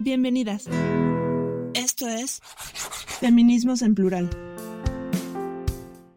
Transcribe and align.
Bienvenidas. 0.00 0.66
Esto 1.74 2.08
es 2.08 2.40
Feminismos 3.20 3.80
en 3.80 3.94
Plural. 3.94 4.28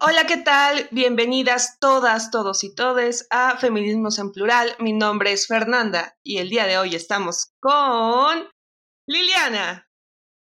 Hola, 0.00 0.26
¿qué 0.26 0.36
tal? 0.36 0.88
Bienvenidas 0.90 1.78
todas, 1.78 2.32
todos 2.32 2.64
y 2.64 2.74
todes 2.74 3.28
a 3.30 3.56
Feminismos 3.56 4.18
en 4.18 4.32
Plural. 4.32 4.74
Mi 4.80 4.92
nombre 4.92 5.32
es 5.32 5.46
Fernanda 5.46 6.16
y 6.24 6.38
el 6.38 6.50
día 6.50 6.66
de 6.66 6.76
hoy 6.76 6.96
estamos 6.96 7.52
con 7.60 8.48
Liliana. 9.06 9.88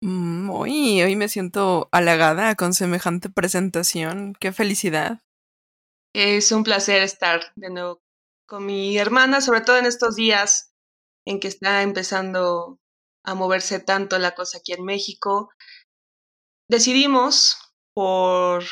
Mm, 0.01 0.49
hoy, 0.51 1.03
hoy 1.03 1.15
me 1.15 1.29
siento 1.29 1.89
halagada 1.93 2.55
con 2.55 2.73
semejante 2.73 3.29
presentación. 3.29 4.35
Qué 4.41 4.53
felicidad. 4.53 5.21
Es 6.15 6.51
un 6.51 6.65
placer 6.65 7.03
estar 7.03 7.53
de 7.57 7.69
nuevo 7.69 8.01
con 8.47 8.65
mi 8.65 8.97
hermana, 8.97 9.43
sobre 9.43 9.61
todo 9.61 9.77
en 9.77 9.87
estos 9.87 10.17
días 10.17 10.73
en 11.27 11.41
que 11.41 11.49
está 11.49 11.83
empezando 11.83 12.81
a 13.29 13.35
moverse 13.35 13.79
tanto 13.79 14.19
la 14.19 14.35
cosa 14.35 14.59
aquí 14.59 14.73
en 14.73 14.85
México. 14.85 15.51
Decidimos, 16.71 17.59
por 17.95 18.65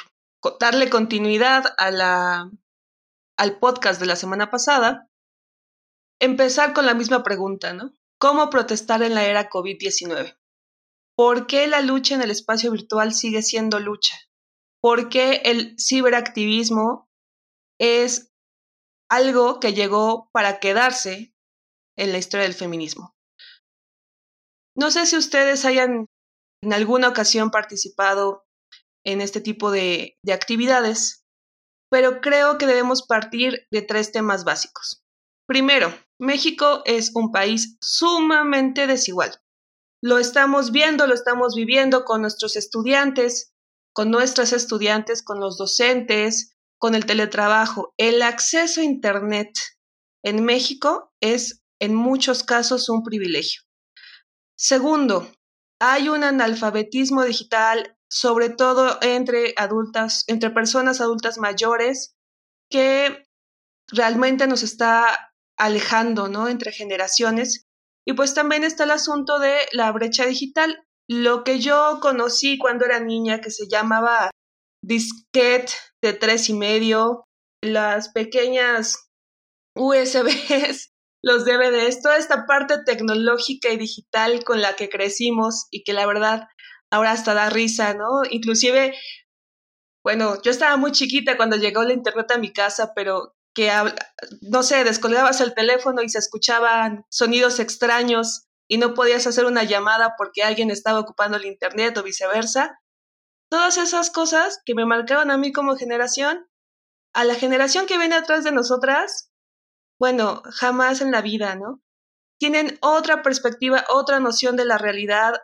darle 0.59 0.89
continuidad 0.89 1.75
a 1.77 1.91
la, 1.91 2.51
al 3.39 3.59
podcast 3.59 4.01
de 4.01 4.07
la 4.07 4.17
semana 4.17 4.51
pasada, 4.51 5.11
empezar 6.23 6.73
con 6.73 6.87
la 6.87 6.95
misma 6.95 7.23
pregunta, 7.23 7.75
¿no? 7.75 7.93
¿Cómo 8.19 8.49
protestar 8.49 9.03
en 9.03 9.15
la 9.15 9.27
era 9.27 9.51
COVID-19? 9.51 10.39
¿Por 11.15 11.47
qué 11.47 11.67
la 11.67 11.83
lucha 11.83 12.15
en 12.15 12.23
el 12.23 12.31
espacio 12.31 12.73
virtual 12.73 13.13
sigue 13.13 13.43
siendo 13.43 13.79
lucha? 13.79 14.17
¿Por 14.81 15.11
qué 15.11 15.43
el 15.45 15.77
ciberactivismo 15.79 17.11
es 17.79 18.33
algo 19.11 19.61
que 19.61 19.75
llegó 19.75 20.31
para 20.33 20.61
quedarse 20.61 21.35
en 21.99 22.13
la 22.13 22.19
historia 22.19 22.45
del 22.45 22.55
feminismo? 22.55 23.16
No 24.77 24.91
sé 24.91 25.07
si 25.07 25.17
ustedes 25.17 25.65
hayan 25.65 26.07
en 26.63 26.73
alguna 26.73 27.09
ocasión 27.09 27.51
participado 27.51 28.45
en 29.05 29.21
este 29.21 29.41
tipo 29.41 29.71
de, 29.71 30.19
de 30.23 30.33
actividades, 30.33 31.25
pero 31.91 32.21
creo 32.21 32.59
que 32.59 32.67
debemos 32.67 33.07
partir 33.07 33.67
de 33.71 33.83
tres 33.83 34.13
temas 34.13 34.45
básicos. 34.45 35.03
Primero, 35.47 35.95
México 36.19 36.83
es 36.85 37.13
un 37.15 37.33
país 37.33 37.79
sumamente 37.81 38.87
desigual. 38.87 39.41
Lo 40.03 40.19
estamos 40.19 40.73
viendo, 40.73 41.07
lo 41.07 41.15
estamos 41.15 41.55
viviendo 41.55 42.05
con 42.05 42.21
nuestros 42.21 42.57
estudiantes, 42.57 43.55
con 43.95 44.11
nuestras 44.11 44.53
estudiantes, 44.53 45.23
con 45.23 45.41
los 45.41 45.57
docentes, 45.57 46.55
con 46.79 46.95
el 46.95 47.07
teletrabajo. 47.07 47.95
El 47.97 48.21
acceso 48.21 48.83
a 48.83 48.85
Internet 48.85 49.53
en 50.23 50.45
México 50.45 51.15
es 51.21 51.63
en 51.81 51.95
muchos 51.95 52.43
casos 52.43 52.89
un 52.89 53.03
privilegio. 53.03 53.66
Segundo, 54.57 55.31
hay 55.81 56.09
un 56.09 56.25
analfabetismo 56.25 57.25
digital, 57.25 57.97
sobre 58.09 58.49
todo 58.49 58.99
entre 59.03 59.53
adultas, 59.57 60.25
entre 60.29 60.51
personas 60.51 61.01
adultas 61.01 61.39
mayores, 61.39 62.15
que 62.71 63.27
realmente 63.89 64.47
nos 64.47 64.63
está 64.63 65.33
alejando, 65.59 66.29
¿no? 66.29 66.49
Entre 66.49 66.73
generaciones. 66.73 67.67
Y 68.07 68.15
pues 68.15 68.35
también 68.35 68.65
está 68.65 68.85
el 68.85 68.93
asunto 68.93 69.39
de 69.39 69.57
la 69.73 69.93
brecha 69.93 70.25
digital. 70.25 70.85
Lo 71.09 71.45
que 71.45 71.61
yo 71.61 71.99
conocí 72.01 72.59
cuando 72.59 72.85
era 72.85 73.01
niña, 73.01 73.41
que 73.41 73.51
se 73.51 73.69
llamaba 73.69 74.31
disquete 74.83 75.73
de 76.03 76.13
tres 76.15 76.49
y 76.49 76.55
medio, 76.55 77.25
las 77.63 78.09
pequeñas 78.11 79.09
USBs 79.75 80.96
los 81.23 81.45
DVDs, 81.45 82.03
toda 82.03 82.17
esta 82.17 82.47
parte 82.47 82.79
tecnológica 82.85 83.71
y 83.71 83.77
digital 83.77 84.45
con 84.45 84.61
la 84.61 84.77
que 84.77 84.89
crecimos 84.89 85.67
y 85.71 85.83
que 85.83 85.93
la 85.93 86.07
verdad 86.07 86.49
ahora 86.91 87.13
hasta 87.13 87.35
da 87.35 87.51
risa, 87.51 87.95
¿no? 87.95 88.23
Inclusive, 88.31 88.95
bueno, 90.05 90.41
yo 90.43 90.51
estaba 90.51 90.77
muy 90.77 90.93
chiquita 90.93 91.37
cuando 91.37 91.57
llegó 91.57 91.83
la 91.83 91.95
internet 91.95 92.31
a 92.31 92.39
mi 92.39 92.53
casa, 92.53 92.93
pero 92.95 93.35
que, 93.55 93.73
no 94.43 94.63
sé, 94.63 94.85
descolgabas 94.85 95.41
el 95.41 95.55
teléfono 95.55 96.03
y 96.03 96.09
se 96.09 96.19
escuchaban 96.19 97.05
sonidos 97.11 97.59
extraños 97.59 98.47
y 98.69 98.79
no 98.79 98.95
podías 98.95 99.27
hacer 99.27 99.47
una 99.47 99.65
llamada 99.65 100.15
porque 100.19 100.43
alguien 100.43 100.71
estaba 100.71 101.01
ocupando 101.01 101.39
el 101.39 101.47
internet 101.47 101.97
o 101.97 102.03
viceversa. 102.03 102.79
Todas 103.51 103.79
esas 103.79 104.11
cosas 104.11 104.61
que 104.65 104.75
me 104.75 104.85
marcaban 104.85 105.31
a 105.31 105.39
mí 105.39 105.53
como 105.53 105.77
generación, 105.77 106.47
a 107.15 107.25
la 107.25 107.35
generación 107.35 107.87
que 107.87 107.97
viene 107.97 108.17
atrás 108.17 108.45
de 108.45 108.53
nosotras, 108.53 109.31
bueno, 109.99 110.43
jamás 110.47 111.01
en 111.01 111.11
la 111.11 111.23
vida, 111.23 111.55
¿no? 111.55 111.81
Tienen 112.39 112.79
otra 112.83 113.23
perspectiva, 113.23 113.85
otra 113.89 114.21
noción 114.21 114.57
de 114.57 114.65
la 114.65 114.79
realidad 114.79 115.35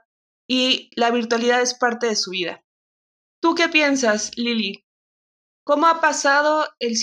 y 0.48 0.90
la 0.94 1.10
virtualidad 1.10 1.62
es 1.62 1.74
parte 1.74 2.06
de 2.06 2.16
su 2.16 2.30
vida. 2.30 2.62
¿Tú 3.42 3.54
qué 3.54 3.68
piensas, 3.68 4.30
Lili? 4.36 4.84
¿Cómo 5.64 5.86
ha 5.86 6.00
pasado 6.00 6.66
el 6.80 6.96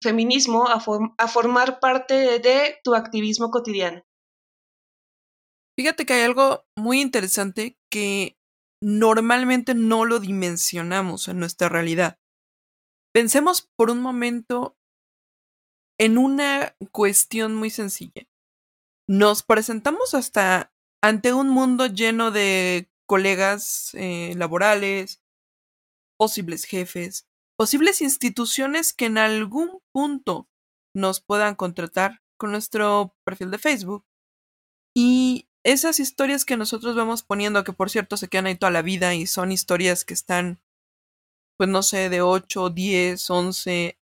feminismo 0.00 0.68
a, 0.68 0.82
a 1.18 1.28
formar 1.28 1.80
parte 1.80 2.38
de 2.38 2.78
tu 2.84 2.94
activismo 2.94 3.50
cotidiano? 3.50 4.02
Fíjate 5.78 6.04
que 6.04 6.12
hay 6.12 6.22
algo 6.22 6.64
muy 6.76 7.00
interesante 7.00 7.78
que 7.90 8.36
normalmente 8.82 9.74
no 9.74 10.04
lo 10.04 10.18
dimensionamos 10.18 11.28
en 11.28 11.38
nuestra 11.38 11.68
realidad. 11.68 12.18
Pensemos 13.14 13.70
por 13.76 13.90
un 13.90 14.00
momento 14.00 14.76
en 16.02 16.18
una 16.18 16.74
cuestión 16.90 17.54
muy 17.54 17.70
sencilla. 17.70 18.26
Nos 19.08 19.44
presentamos 19.44 20.14
hasta 20.14 20.72
ante 21.00 21.32
un 21.32 21.48
mundo 21.48 21.86
lleno 21.86 22.32
de 22.32 22.90
colegas 23.06 23.90
eh, 23.94 24.34
laborales, 24.36 25.22
posibles 26.18 26.64
jefes, 26.64 27.28
posibles 27.56 28.02
instituciones 28.02 28.92
que 28.92 29.06
en 29.06 29.16
algún 29.16 29.78
punto 29.92 30.48
nos 30.92 31.20
puedan 31.20 31.54
contratar 31.54 32.20
con 32.36 32.50
nuestro 32.50 33.14
perfil 33.24 33.52
de 33.52 33.58
Facebook. 33.58 34.04
Y 34.96 35.46
esas 35.64 36.00
historias 36.00 36.44
que 36.44 36.56
nosotros 36.56 36.96
vamos 36.96 37.22
poniendo, 37.22 37.62
que 37.62 37.72
por 37.72 37.90
cierto 37.90 38.16
se 38.16 38.26
quedan 38.26 38.46
ahí 38.46 38.56
toda 38.56 38.72
la 38.72 38.82
vida 38.82 39.14
y 39.14 39.28
son 39.28 39.52
historias 39.52 40.04
que 40.04 40.14
están 40.14 40.60
pues 41.62 41.70
no 41.70 41.84
sé, 41.84 42.08
de 42.08 42.22
8, 42.22 42.70
10, 42.70 43.30
11, 43.30 43.96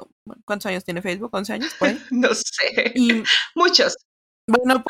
¿cuántos 0.45 0.67
años 0.67 0.85
tiene 0.85 1.03
Facebook? 1.03 1.33
¿11 1.33 1.51
años? 1.51 1.77
no 2.11 2.35
sé. 2.35 2.95
Muchos. 3.55 3.97
Bueno, 4.47 4.83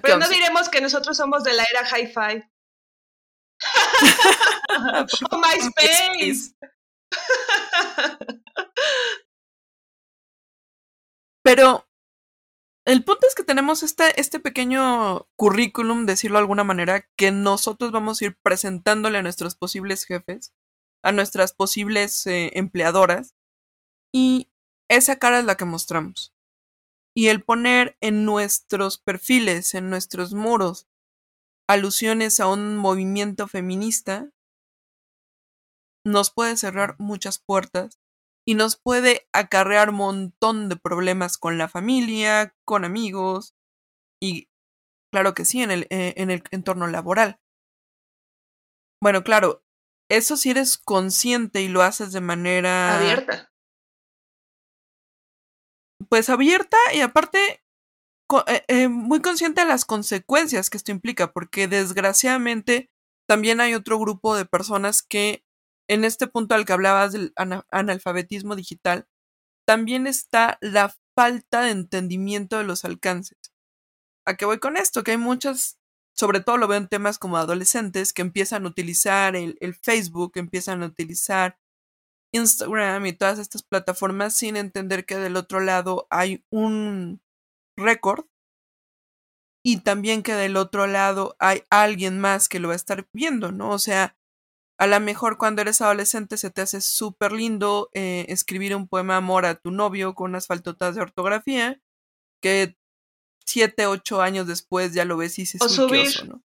pero, 0.00 0.18
no 0.18 0.28
diremos 0.28 0.68
que 0.68 0.80
nosotros 0.80 1.16
somos 1.16 1.42
de 1.42 1.52
la 1.54 1.64
era 1.64 1.82
hi-fi. 1.84 2.44
o 5.30 5.38
MySpace. 5.38 6.54
pero 11.42 11.88
el 12.84 13.02
punto 13.02 13.26
es 13.26 13.34
que 13.34 13.42
tenemos 13.42 13.82
este, 13.82 14.20
este 14.20 14.38
pequeño 14.38 15.26
currículum, 15.34 16.06
decirlo 16.06 16.38
de 16.38 16.42
alguna 16.42 16.62
manera, 16.62 17.08
que 17.16 17.32
nosotros 17.32 17.90
vamos 17.90 18.20
a 18.20 18.26
ir 18.26 18.38
presentándole 18.40 19.18
a 19.18 19.22
nuestros 19.22 19.56
posibles 19.56 20.04
jefes 20.04 20.52
a 21.02 21.12
nuestras 21.12 21.52
posibles 21.52 22.26
eh, 22.26 22.50
empleadoras 22.54 23.34
y 24.12 24.50
esa 24.88 25.16
cara 25.16 25.38
es 25.40 25.44
la 25.44 25.56
que 25.56 25.64
mostramos. 25.64 26.34
Y 27.16 27.28
el 27.28 27.42
poner 27.42 27.96
en 28.00 28.24
nuestros 28.24 28.98
perfiles, 28.98 29.74
en 29.74 29.90
nuestros 29.90 30.34
muros, 30.34 30.86
alusiones 31.68 32.40
a 32.40 32.48
un 32.48 32.76
movimiento 32.76 33.48
feminista, 33.48 34.30
nos 36.06 36.30
puede 36.30 36.56
cerrar 36.56 36.96
muchas 36.98 37.38
puertas 37.38 38.00
y 38.46 38.54
nos 38.54 38.76
puede 38.76 39.28
acarrear 39.32 39.90
un 39.90 39.96
montón 39.96 40.68
de 40.68 40.76
problemas 40.76 41.36
con 41.36 41.58
la 41.58 41.68
familia, 41.68 42.54
con 42.64 42.84
amigos 42.84 43.54
y 44.22 44.48
claro 45.12 45.34
que 45.34 45.44
sí, 45.44 45.62
en 45.62 45.70
el, 45.70 45.86
eh, 45.90 46.14
en 46.16 46.30
el 46.30 46.42
entorno 46.50 46.86
laboral. 46.86 47.38
Bueno, 49.02 49.22
claro, 49.22 49.62
eso 50.10 50.36
si 50.36 50.50
eres 50.50 50.78
consciente 50.78 51.60
y 51.60 51.68
lo 51.68 51.82
haces 51.82 52.12
de 52.12 52.20
manera 52.20 52.98
abierta. 52.98 53.52
Pues 56.08 56.28
abierta 56.28 56.76
y 56.94 57.00
aparte 57.00 57.62
eh, 58.46 58.64
eh, 58.68 58.88
muy 58.88 59.20
consciente 59.20 59.62
de 59.62 59.66
las 59.66 59.84
consecuencias 59.84 60.70
que 60.70 60.76
esto 60.76 60.92
implica, 60.92 61.32
porque 61.32 61.68
desgraciadamente 61.68 62.90
también 63.26 63.60
hay 63.60 63.74
otro 63.74 63.98
grupo 63.98 64.36
de 64.36 64.44
personas 64.44 65.02
que 65.02 65.44
en 65.88 66.04
este 66.04 66.26
punto 66.26 66.54
al 66.54 66.64
que 66.64 66.72
hablabas 66.72 67.12
del 67.12 67.32
analfabetismo 67.70 68.56
digital, 68.56 69.08
también 69.66 70.06
está 70.06 70.58
la 70.60 70.94
falta 71.16 71.62
de 71.62 71.70
entendimiento 71.70 72.58
de 72.58 72.64
los 72.64 72.84
alcances. 72.84 73.38
¿A 74.26 74.36
qué 74.36 74.44
voy 74.44 74.58
con 74.58 74.76
esto? 74.76 75.02
Que 75.02 75.12
hay 75.12 75.16
muchas 75.16 75.78
sobre 76.18 76.40
todo 76.40 76.56
lo 76.56 76.66
veo 76.66 76.78
en 76.78 76.88
temas 76.88 77.16
como 77.16 77.36
adolescentes 77.36 78.12
que 78.12 78.22
empiezan 78.22 78.64
a 78.64 78.68
utilizar 78.68 79.36
el, 79.36 79.56
Facebook, 79.80 80.32
empiezan 80.34 80.82
a 80.82 80.86
utilizar 80.86 81.56
Instagram 82.32 83.06
y 83.06 83.12
todas 83.12 83.38
estas 83.38 83.62
plataformas 83.62 84.36
sin 84.36 84.56
entender 84.56 85.06
que 85.06 85.16
del 85.16 85.36
otro 85.36 85.60
lado 85.60 86.06
hay 86.10 86.44
un 86.50 87.20
récord 87.76 88.26
y 89.64 89.78
también 89.80 90.22
que 90.22 90.34
del 90.34 90.56
otro 90.56 90.86
lado 90.86 91.36
hay 91.38 91.62
alguien 91.70 92.20
más 92.20 92.48
que 92.48 92.60
lo 92.60 92.68
va 92.68 92.74
a 92.74 92.76
estar 92.76 93.06
viendo, 93.12 93.52
¿no? 93.52 93.70
O 93.70 93.78
sea, 93.78 94.16
a 94.78 94.86
lo 94.86 95.00
mejor 95.00 95.38
cuando 95.38 95.60
eres 95.62 95.80
adolescente 95.80 96.36
se 96.36 96.50
te 96.50 96.62
hace 96.62 96.80
súper 96.80 97.32
lindo 97.32 97.90
eh, 97.94 98.26
escribir 98.28 98.74
un 98.76 98.88
poema 98.88 99.16
amor 99.16 99.44
a 99.44 99.56
tu 99.56 99.70
novio 99.70 100.14
con 100.14 100.30
unas 100.30 100.46
faltotas 100.46 100.94
de 100.94 101.02
ortografía, 101.02 101.80
que 102.40 102.76
siete, 103.44 103.86
ocho 103.86 104.22
años 104.22 104.46
después 104.46 104.94
ya 104.94 105.04
lo 105.04 105.16
ves 105.16 105.38
y 105.38 105.46
se 105.46 105.58
o 105.60 105.68
subir, 105.68 106.28
¿no? 106.28 106.42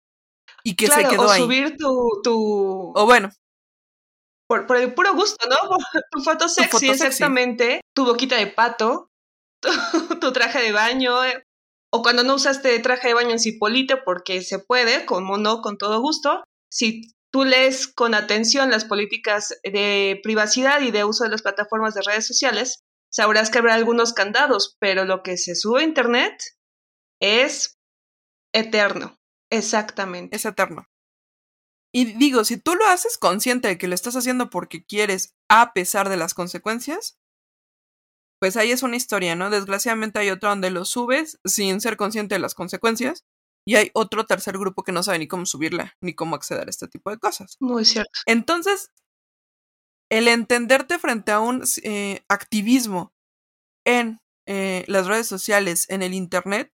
Y 0.63 0.75
que 0.75 0.87
se 0.87 1.07
quedó 1.07 1.27
o 1.27 1.29
ahí. 1.29 1.41
subir 1.41 1.77
tu, 1.77 2.21
tu... 2.23 2.93
O 2.95 3.05
bueno. 3.05 3.31
Por, 4.49 4.65
por, 4.65 4.77
el 4.77 4.95
puro 4.95 5.13
gusto, 5.13 5.47
¿no? 5.47 5.77
Tu 6.11 6.21
foto 6.23 6.49
sexy, 6.49 6.89
exactamente. 6.89 7.81
Tu 7.95 8.03
boquita 8.03 8.35
de 8.35 8.47
pato, 8.47 9.11
tu, 10.19 10.33
traje 10.33 10.59
de 10.59 10.71
baño, 10.71 11.23
eh, 11.23 11.43
o 11.93 12.01
cuando 12.01 12.23
no 12.23 12.33
usaste 12.33 12.79
traje 12.79 13.09
de 13.09 13.13
baño 13.13 13.29
en 13.29 13.39
Cipolite, 13.39 13.97
porque 13.97 14.41
se 14.41 14.57
puede, 14.57 15.05
como 15.05 15.37
no, 15.37 15.61
con 15.61 15.77
todo 15.77 16.01
gusto. 16.01 16.43
Si 16.71 17.13
tú 17.31 17.45
lees 17.45 17.87
con 17.87 18.15
atención 18.15 18.71
las 18.71 18.85
políticas 18.85 19.59
de 19.63 20.19
privacidad 20.23 20.81
y 20.81 20.89
de 20.89 21.03
uso 21.03 21.25
de 21.25 21.29
las 21.29 21.43
plataformas 21.43 21.93
de 21.93 22.01
redes 22.01 22.25
sociales, 22.25 22.79
sabrás 23.11 23.51
que 23.51 23.59
habrá 23.59 23.75
algunos 23.75 24.13
candados, 24.13 24.77
pero 24.79 25.05
lo 25.05 25.21
que 25.21 25.37
se 25.37 25.55
sube 25.55 25.81
a 25.81 25.85
Internet 25.85 26.33
es 27.21 27.75
eterno. 28.51 29.15
Exactamente. 29.51 30.37
Es 30.37 30.45
eterno. 30.45 30.87
Y 31.93 32.05
digo, 32.17 32.43
si 32.43 32.57
tú 32.57 32.75
lo 32.75 32.85
haces 32.85 33.17
consciente 33.17 33.67
de 33.67 33.77
que 33.77 33.87
lo 33.87 33.95
estás 33.95 34.15
haciendo 34.15 34.49
porque 34.49 34.85
quieres, 34.85 35.35
a 35.49 35.73
pesar 35.73 36.09
de 36.09 36.17
las 36.17 36.33
consecuencias, 36.33 37.17
pues 38.39 38.57
ahí 38.57 38.71
es 38.71 38.83
una 38.83 38.95
historia, 38.95 39.35
¿no? 39.35 39.49
Desgraciadamente 39.49 40.19
hay 40.19 40.29
otro 40.29 40.49
donde 40.49 40.71
lo 40.71 40.85
subes 40.85 41.39
sin 41.43 41.81
ser 41.81 41.97
consciente 41.97 42.35
de 42.35 42.39
las 42.39 42.53
consecuencias 42.53 43.25
y 43.67 43.75
hay 43.75 43.91
otro 43.93 44.25
tercer 44.25 44.57
grupo 44.57 44.83
que 44.83 44.91
no 44.91 45.03
sabe 45.03 45.19
ni 45.19 45.27
cómo 45.27 45.45
subirla, 45.45 45.95
ni 46.01 46.13
cómo 46.13 46.35
acceder 46.35 46.67
a 46.67 46.69
este 46.69 46.87
tipo 46.87 47.09
de 47.09 47.17
cosas. 47.17 47.57
Muy 47.59 47.85
cierto. 47.85 48.11
Entonces, 48.25 48.91
el 50.09 50.27
entenderte 50.27 50.99
frente 50.99 51.31
a 51.31 51.39
un 51.39 51.63
eh, 51.83 52.23
activismo 52.29 53.13
en 53.85 54.19
eh, 54.47 54.85
las 54.87 55.07
redes 55.07 55.27
sociales, 55.27 55.89
en 55.89 56.01
el 56.01 56.13
Internet, 56.13 56.71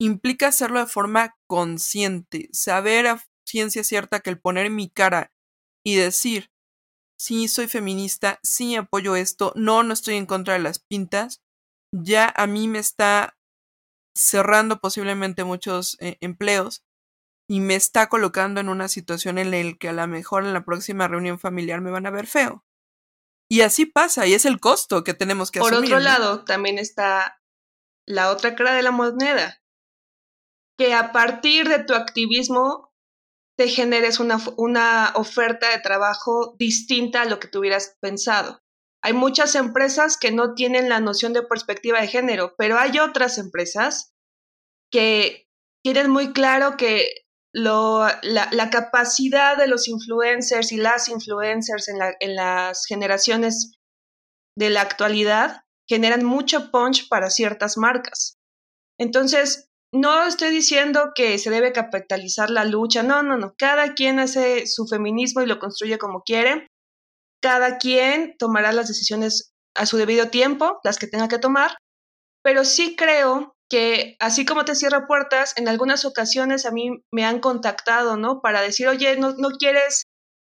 implica 0.00 0.48
hacerlo 0.48 0.80
de 0.80 0.86
forma 0.86 1.36
consciente, 1.46 2.48
saber 2.52 3.06
a 3.06 3.22
ciencia 3.46 3.84
cierta 3.84 4.20
que 4.20 4.30
el 4.30 4.40
poner 4.40 4.70
mi 4.70 4.88
cara 4.90 5.32
y 5.84 5.96
decir, 5.96 6.50
sí, 7.18 7.48
soy 7.48 7.68
feminista, 7.68 8.38
sí 8.42 8.76
apoyo 8.76 9.16
esto, 9.16 9.52
no, 9.56 9.82
no 9.82 9.92
estoy 9.92 10.16
en 10.16 10.26
contra 10.26 10.54
de 10.54 10.60
las 10.60 10.78
pintas, 10.78 11.42
ya 11.94 12.32
a 12.36 12.46
mí 12.46 12.68
me 12.68 12.78
está 12.78 13.36
cerrando 14.16 14.80
posiblemente 14.80 15.44
muchos 15.44 15.96
eh, 16.00 16.18
empleos 16.20 16.84
y 17.48 17.60
me 17.60 17.74
está 17.74 18.08
colocando 18.08 18.60
en 18.60 18.68
una 18.68 18.88
situación 18.88 19.38
en 19.38 19.50
la 19.50 19.74
que 19.74 19.88
a 19.88 19.92
lo 19.92 20.06
mejor 20.06 20.44
en 20.44 20.52
la 20.52 20.64
próxima 20.64 21.08
reunión 21.08 21.38
familiar 21.38 21.80
me 21.80 21.90
van 21.90 22.06
a 22.06 22.10
ver 22.10 22.26
feo. 22.26 22.64
Y 23.50 23.60
así 23.60 23.84
pasa, 23.84 24.26
y 24.26 24.32
es 24.32 24.46
el 24.46 24.60
costo 24.60 25.04
que 25.04 25.12
tenemos 25.12 25.50
que 25.50 25.60
Por 25.60 25.74
asumir. 25.74 25.90
Por 25.90 25.98
otro 25.98 26.10
lado, 26.10 26.44
también 26.44 26.78
está 26.78 27.42
la 28.06 28.30
otra 28.30 28.54
cara 28.54 28.72
de 28.72 28.82
la 28.82 28.90
moneda, 28.90 29.62
que 30.78 30.94
a 30.94 31.12
partir 31.12 31.68
de 31.68 31.84
tu 31.84 31.94
activismo 31.94 32.91
te 33.62 33.68
generes 33.68 34.18
una, 34.18 34.40
una 34.56 35.12
oferta 35.14 35.70
de 35.70 35.78
trabajo 35.78 36.56
distinta 36.58 37.22
a 37.22 37.26
lo 37.26 37.38
que 37.38 37.46
tú 37.46 37.60
hubieras 37.60 37.96
pensado. 38.00 38.60
Hay 39.04 39.12
muchas 39.12 39.54
empresas 39.54 40.16
que 40.16 40.32
no 40.32 40.54
tienen 40.54 40.88
la 40.88 40.98
noción 40.98 41.32
de 41.32 41.44
perspectiva 41.44 42.00
de 42.00 42.08
género, 42.08 42.56
pero 42.58 42.76
hay 42.76 42.98
otras 42.98 43.38
empresas 43.38 44.14
que 44.90 45.46
tienen 45.80 46.10
muy 46.10 46.32
claro 46.32 46.76
que 46.76 47.24
lo, 47.54 48.04
la, 48.22 48.48
la, 48.50 48.68
capacidad 48.68 49.56
de 49.56 49.68
los 49.68 49.86
influencers 49.86 50.72
y 50.72 50.78
las 50.78 51.08
influencers 51.08 51.86
en, 51.86 51.98
la, 51.98 52.16
en 52.18 52.34
las 52.34 52.84
generaciones 52.86 53.76
de 54.58 54.70
la 54.70 54.80
actualidad 54.80 55.62
generan 55.88 56.24
mucho 56.24 56.72
punch 56.72 57.08
para 57.08 57.30
ciertas 57.30 57.78
marcas. 57.78 58.40
Entonces, 58.98 59.70
no 59.92 60.26
estoy 60.26 60.50
diciendo 60.50 61.12
que 61.14 61.38
se 61.38 61.50
debe 61.50 61.72
capitalizar 61.72 62.50
la 62.50 62.64
lucha, 62.64 63.02
no, 63.02 63.22
no, 63.22 63.36
no, 63.36 63.54
cada 63.58 63.94
quien 63.94 64.18
hace 64.18 64.66
su 64.66 64.86
feminismo 64.86 65.42
y 65.42 65.46
lo 65.46 65.58
construye 65.58 65.98
como 65.98 66.22
quiere, 66.22 66.66
cada 67.42 67.78
quien 67.78 68.36
tomará 68.38 68.72
las 68.72 68.88
decisiones 68.88 69.52
a 69.74 69.86
su 69.86 69.96
debido 69.98 70.28
tiempo, 70.28 70.80
las 70.82 70.98
que 70.98 71.06
tenga 71.06 71.28
que 71.28 71.38
tomar, 71.38 71.76
pero 72.42 72.64
sí 72.64 72.96
creo 72.96 73.54
que 73.68 74.16
así 74.18 74.44
como 74.44 74.64
te 74.64 74.74
cierra 74.74 75.06
puertas, 75.06 75.54
en 75.56 75.68
algunas 75.68 76.04
ocasiones 76.04 76.66
a 76.66 76.70
mí 76.70 77.02
me 77.10 77.24
han 77.24 77.40
contactado, 77.40 78.16
¿no? 78.16 78.40
Para 78.42 78.60
decir, 78.60 78.86
oye, 78.88 79.16
no, 79.16 79.32
no 79.32 79.50
quieres 79.50 80.04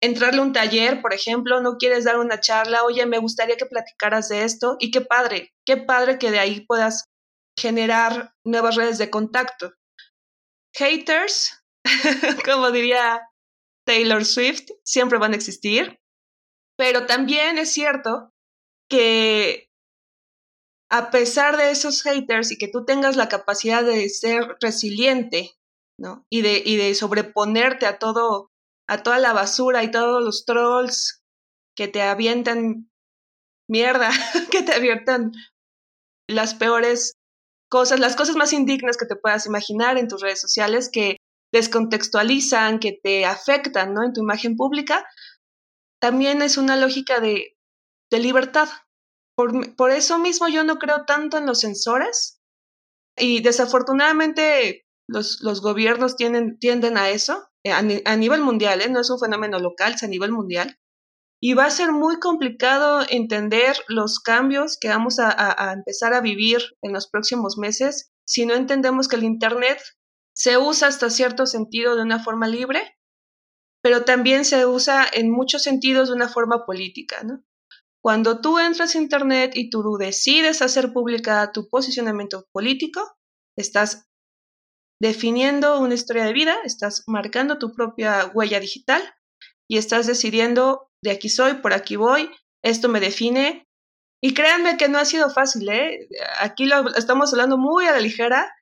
entrarle 0.03 0.41
a 0.41 0.43
un 0.43 0.53
taller, 0.53 1.01
por 1.01 1.15
ejemplo, 1.15 1.61
no 1.61 1.77
quieres 1.79 2.05
dar 2.05 2.19
una 2.19 2.41
charla, 2.41 2.85
oye, 2.85 3.07
me 3.07 3.19
gustaría 3.19 3.57
que 3.57 3.67
platicaras 3.67 4.29
de 4.29 4.45
esto, 4.45 4.77
y 4.79 4.91
qué 4.91 5.01
padre, 5.01 5.51
qué 5.65 5.79
padre 5.79 6.19
que 6.19 6.31
de 6.31 6.39
ahí 6.39 6.61
puedas 6.67 7.07
generar 7.59 8.35
nuevas 8.45 8.77
redes 8.77 8.99
de 8.99 9.11
contacto. 9.11 9.75
Haters, 10.75 11.65
como 12.45 12.71
diría 12.71 13.23
Taylor 13.87 14.25
Swift, 14.25 14.71
siempre 14.85 15.19
van 15.19 15.33
a 15.33 15.37
existir, 15.37 15.99
pero 16.77 17.07
también 17.07 17.59
es 17.59 17.73
cierto 17.73 18.33
que 18.91 19.71
a 20.91 21.11
pesar 21.11 21.57
de 21.57 21.71
esos 21.71 22.03
haters 22.03 22.53
y 22.53 22.59
que 22.59 22.69
tú 22.69 22.85
tengas 22.85 23.17
la 23.17 23.29
capacidad 23.29 23.83
de 23.83 24.09
ser 24.09 24.57
resiliente, 24.61 25.57
¿no? 25.99 26.27
Y 26.31 26.43
de, 26.43 26.63
y 26.65 26.77
de 26.77 26.95
sobreponerte 26.95 27.87
a 27.87 27.99
todo, 27.99 28.51
a 28.89 29.03
toda 29.03 29.19
la 29.19 29.33
basura 29.33 29.83
y 29.83 29.91
todos 29.91 30.23
los 30.23 30.45
trolls 30.45 31.23
que 31.77 31.89
te 31.89 32.03
avientan 32.03 32.91
mierda, 33.69 34.11
que 34.51 34.63
te 34.63 34.75
avientan 34.75 35.33
las 36.29 36.55
peores 36.55 37.16
cosas, 37.69 38.01
las 38.01 38.17
cosas 38.17 38.37
más 38.37 38.53
indignas 38.53 38.97
que 38.97 39.07
te 39.07 39.17
puedas 39.17 39.47
imaginar 39.47 39.99
en 39.99 40.09
tus 40.09 40.21
redes 40.21 40.41
sociales 40.41 40.89
que 40.93 41.17
descontextualizan, 41.53 42.79
que 42.79 42.99
te 43.03 43.25
afectan, 43.25 43.95
¿no? 43.95 44.05
En 44.05 44.13
tu 44.13 44.23
imagen 44.23 44.57
pública, 44.57 45.07
también 46.01 46.43
es 46.43 46.57
una 46.59 46.77
lógica 46.77 47.21
de, 47.21 47.57
de 48.11 48.19
libertad. 48.19 48.69
Por, 49.37 49.77
por, 49.77 49.91
eso 49.91 50.19
mismo 50.19 50.49
yo 50.49 50.65
no 50.65 50.77
creo 50.77 51.05
tanto 51.05 51.37
en 51.37 51.47
los 51.47 51.61
sensores 51.61 52.41
y 53.19 53.43
desafortunadamente 53.43 54.87
los, 55.09 55.41
los 55.43 55.61
gobiernos 55.61 56.17
tienden, 56.17 56.59
tienden 56.59 56.97
a 56.97 57.11
eso 57.11 57.49
eh, 57.65 57.73
a, 57.73 57.79
a, 57.79 58.17
nivel 58.17 58.41
mundial, 58.41 58.81
¿eh? 58.81 58.89
no 58.89 59.01
es 59.01 59.11
un 59.11 59.19
fenómeno 59.19 59.59
local, 59.59 59.95
es 59.95 60.03
a 60.03 60.09
nivel 60.09 60.33
mundial. 60.33 60.79
Y 61.41 61.55
va 61.55 61.67
a 61.67 61.71
ser 61.71 61.93
muy 61.93 62.19
complicado 62.19 63.05
entender 63.09 63.77
los 63.89 64.21
cambios 64.21 64.79
que 64.81 64.89
vamos 64.89 65.19
a, 65.19 65.73
empezar 65.73 66.15
a 66.15 66.21
vivir 66.21 66.61
en 66.83 66.93
los 66.93 67.09
próximos 67.09 67.59
meses 67.59 68.11
si 68.27 68.47
no 68.47 68.55
entendemos 68.55 69.07
que 69.07 69.17
el 69.17 69.25
Internet 69.25 69.79
se 70.35 70.59
usa 70.59 70.89
hasta 70.89 71.11
cierto 71.11 71.47
sentido 71.47 71.95
de 71.97 72.03
una 72.03 72.23
forma 72.23 72.49
libre, 72.49 72.97
pero 73.83 74.05
también 74.05 74.45
se 74.45 74.67
usa 74.67 75.07
en 75.13 75.31
muchos 75.31 75.63
sentidos 75.63 76.09
de 76.09 76.15
una 76.15 76.29
forma 76.29 76.65
política. 76.67 77.23
Cuando 78.03 78.41
tú 78.41 78.59
entras 78.59 78.95
a 78.95 78.99
Internet 78.99 79.53
y 79.55 79.71
tú 79.71 79.97
decides 79.99 80.63
hacer 80.63 80.93
pública 80.93 81.53
tu 81.53 81.69
posicionamiento 81.69 82.47
político, 82.53 83.17
estás 83.57 84.07
definiendo 85.01 85.81
una 85.81 85.95
historia 85.95 86.25
de 86.25 86.33
vida, 86.33 86.57
estás 86.65 87.05
marcando 87.07 87.59
tu 87.59 87.75
propia 87.75 88.31
huella 88.35 88.61
digital 88.61 89.03
y 89.69 89.79
estás 89.79 90.07
decidiendo 90.07 90.86
de 91.03 91.11
aquí 91.11 91.29
soy, 91.29 91.55
por 91.55 91.73
aquí 91.73 91.97
voy, 91.97 92.31
esto 92.63 92.89
me 92.89 93.01
define. 93.01 93.67
Y 94.23 94.35
créanme 94.35 94.77
que 94.77 94.89
no 94.89 94.99
ha 94.99 95.05
sido 95.05 95.31
fácil, 95.31 95.69
¿eh? 95.69 96.09
Aquí 96.41 96.65
lo 96.65 96.95
estamos 96.97 97.33
hablando 97.33 97.59
muy 97.59 97.87
a 97.87 97.93
la 97.93 98.01
ligera, 98.01 98.53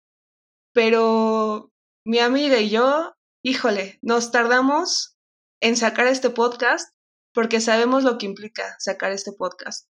pero 0.75 1.71
mi 2.07 2.19
amiga 2.19 2.59
y 2.59 2.71
yo, 2.71 3.15
híjole, 3.45 3.99
nos 4.03 4.31
tardamos 4.31 5.17
en 5.63 5.77
sacar 5.77 6.07
este 6.07 6.31
podcast 6.31 6.95
porque 7.35 7.61
sabemos 7.61 8.05
lo 8.05 8.19
que 8.19 8.27
implica 8.27 8.77
sacar 8.79 9.13
este 9.13 9.33
podcast. 9.33 9.89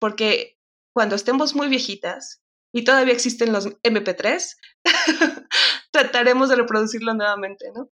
Porque 0.00 0.58
cuando 0.94 1.16
estemos 1.16 1.54
muy 1.54 1.68
viejitas 1.68 2.42
y 2.74 2.84
todavía 2.84 3.12
existen 3.12 3.52
los 3.52 3.68
MP3, 3.82 4.56
trataremos 5.92 6.48
de 6.48 6.56
reproducirlo 6.56 7.14
nuevamente, 7.14 7.66
¿no? 7.74 7.90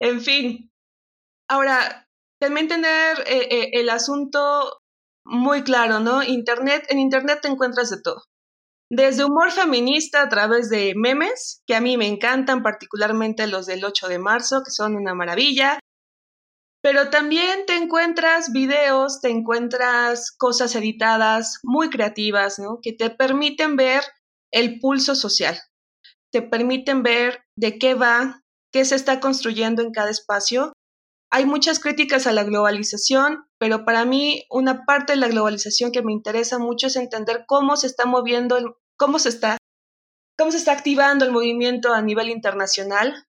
En 0.00 0.20
fin. 0.20 0.72
Ahora, 1.48 2.08
también 2.40 2.68
tener 2.68 3.20
eh, 3.26 3.48
eh, 3.50 3.70
el 3.72 3.90
asunto 3.90 4.80
muy 5.24 5.62
claro, 5.62 6.00
¿no? 6.00 6.22
Internet, 6.22 6.86
en 6.88 6.98
Internet 6.98 7.40
te 7.42 7.48
encuentras 7.48 7.90
de 7.90 8.00
todo. 8.02 8.22
Desde 8.90 9.24
humor 9.24 9.50
feminista 9.50 10.22
a 10.22 10.28
través 10.28 10.68
de 10.68 10.92
memes, 10.94 11.62
que 11.66 11.74
a 11.74 11.80
mí 11.80 11.96
me 11.96 12.06
encantan, 12.06 12.62
particularmente 12.62 13.46
los 13.46 13.66
del 13.66 13.84
8 13.84 14.08
de 14.08 14.18
marzo, 14.18 14.62
que 14.64 14.70
son 14.70 14.94
una 14.94 15.14
maravilla. 15.14 15.78
Pero 16.82 17.08
también 17.08 17.64
te 17.66 17.76
encuentras 17.76 18.52
videos, 18.52 19.22
te 19.22 19.30
encuentras 19.30 20.30
cosas 20.36 20.74
editadas 20.76 21.60
muy 21.62 21.88
creativas, 21.88 22.58
¿no? 22.58 22.78
Que 22.82 22.92
te 22.92 23.08
permiten 23.08 23.76
ver 23.76 24.04
el 24.52 24.78
pulso 24.80 25.14
social, 25.14 25.58
te 26.30 26.42
permiten 26.42 27.02
ver 27.02 27.42
de 27.56 27.78
qué 27.78 27.94
va, 27.94 28.42
qué 28.70 28.84
se 28.84 28.96
está 28.96 29.18
construyendo 29.18 29.82
en 29.82 29.92
cada 29.92 30.10
espacio. 30.10 30.74
Hay 31.36 31.46
muchas 31.46 31.80
críticas 31.80 32.28
a 32.28 32.32
la 32.32 32.44
globalización, 32.44 33.44
pero 33.58 33.84
para 33.84 34.04
mí 34.04 34.46
una 34.50 34.84
parte 34.84 35.14
de 35.14 35.16
la 35.18 35.26
globalización 35.26 35.90
que 35.90 36.00
me 36.00 36.12
interesa 36.12 36.60
mucho 36.60 36.86
es 36.86 36.94
entender 36.94 37.42
cómo 37.48 37.76
se 37.76 37.88
está 37.88 38.06
moviendo, 38.06 38.78
cómo 38.96 39.18
se 39.18 39.30
está, 39.30 39.58
cómo 40.38 40.52
se 40.52 40.58
está 40.58 40.70
activando 40.70 41.24
el 41.24 41.32
movimiento 41.32 41.92
a 41.92 42.02
nivel 42.02 42.28
internacional. 42.28 43.26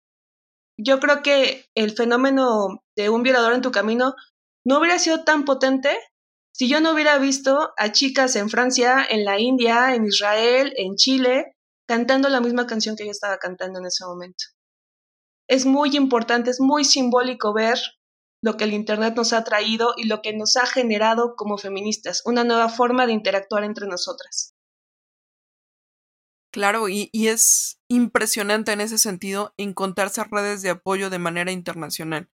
Yo 0.80 1.00
creo 1.00 1.22
que 1.22 1.68
el 1.76 1.92
fenómeno 1.92 2.82
de 2.98 3.10
un 3.10 3.22
violador 3.22 3.54
en 3.54 3.62
tu 3.62 3.70
camino 3.70 4.16
no 4.66 4.80
hubiera 4.80 4.98
sido 4.98 5.24
tan 5.24 5.46
potente 5.46 5.96
si 6.56 6.68
yo 6.68 6.82
no 6.82 6.94
hubiera 6.94 7.20
visto 7.20 7.72
a 7.78 7.92
chicas 7.92 8.36
en 8.36 8.50
Francia, 8.50 9.06
en 9.08 9.26
la 9.26 9.40
India, 9.40 9.94
en 9.94 10.08
Israel, 10.08 10.74
en 10.76 10.96
Chile, 10.96 11.56
cantando 11.88 12.30
la 12.30 12.42
misma 12.42 12.66
canción 12.66 12.96
que 12.96 13.06
yo 13.06 13.12
estaba 13.12 13.38
cantando 13.38 13.78
en 13.78 13.86
ese 13.86 14.04
momento. 14.06 14.46
Es 15.52 15.66
muy 15.66 15.98
importante, 15.98 16.50
es 16.50 16.62
muy 16.62 16.86
simbólico 16.86 17.54
ver 17.54 17.78
lo 18.42 18.56
que 18.56 18.64
el 18.64 18.72
Internet 18.72 19.16
nos 19.18 19.34
ha 19.34 19.44
traído 19.44 19.94
y 19.98 20.08
lo 20.08 20.22
que 20.22 20.32
nos 20.32 20.56
ha 20.56 20.66
generado 20.66 21.36
como 21.36 21.58
feministas, 21.58 22.22
una 22.24 22.46
nueva 22.46 22.70
forma 22.70 23.06
de 23.06 23.12
interactuar 23.12 23.66
entre 23.66 23.86
nosotras. 23.86 24.56
Claro, 26.54 26.88
y, 26.88 27.10
y, 27.12 27.28
es 27.28 27.82
impresionante 27.90 28.72
en 28.72 28.80
ese 28.80 28.98
sentido 28.98 29.54
encontrarse 29.58 30.24
redes 30.24 30.62
de 30.62 30.70
apoyo 30.70 31.10
de 31.10 31.20
manera 31.20 31.52
internacional. 31.52 32.30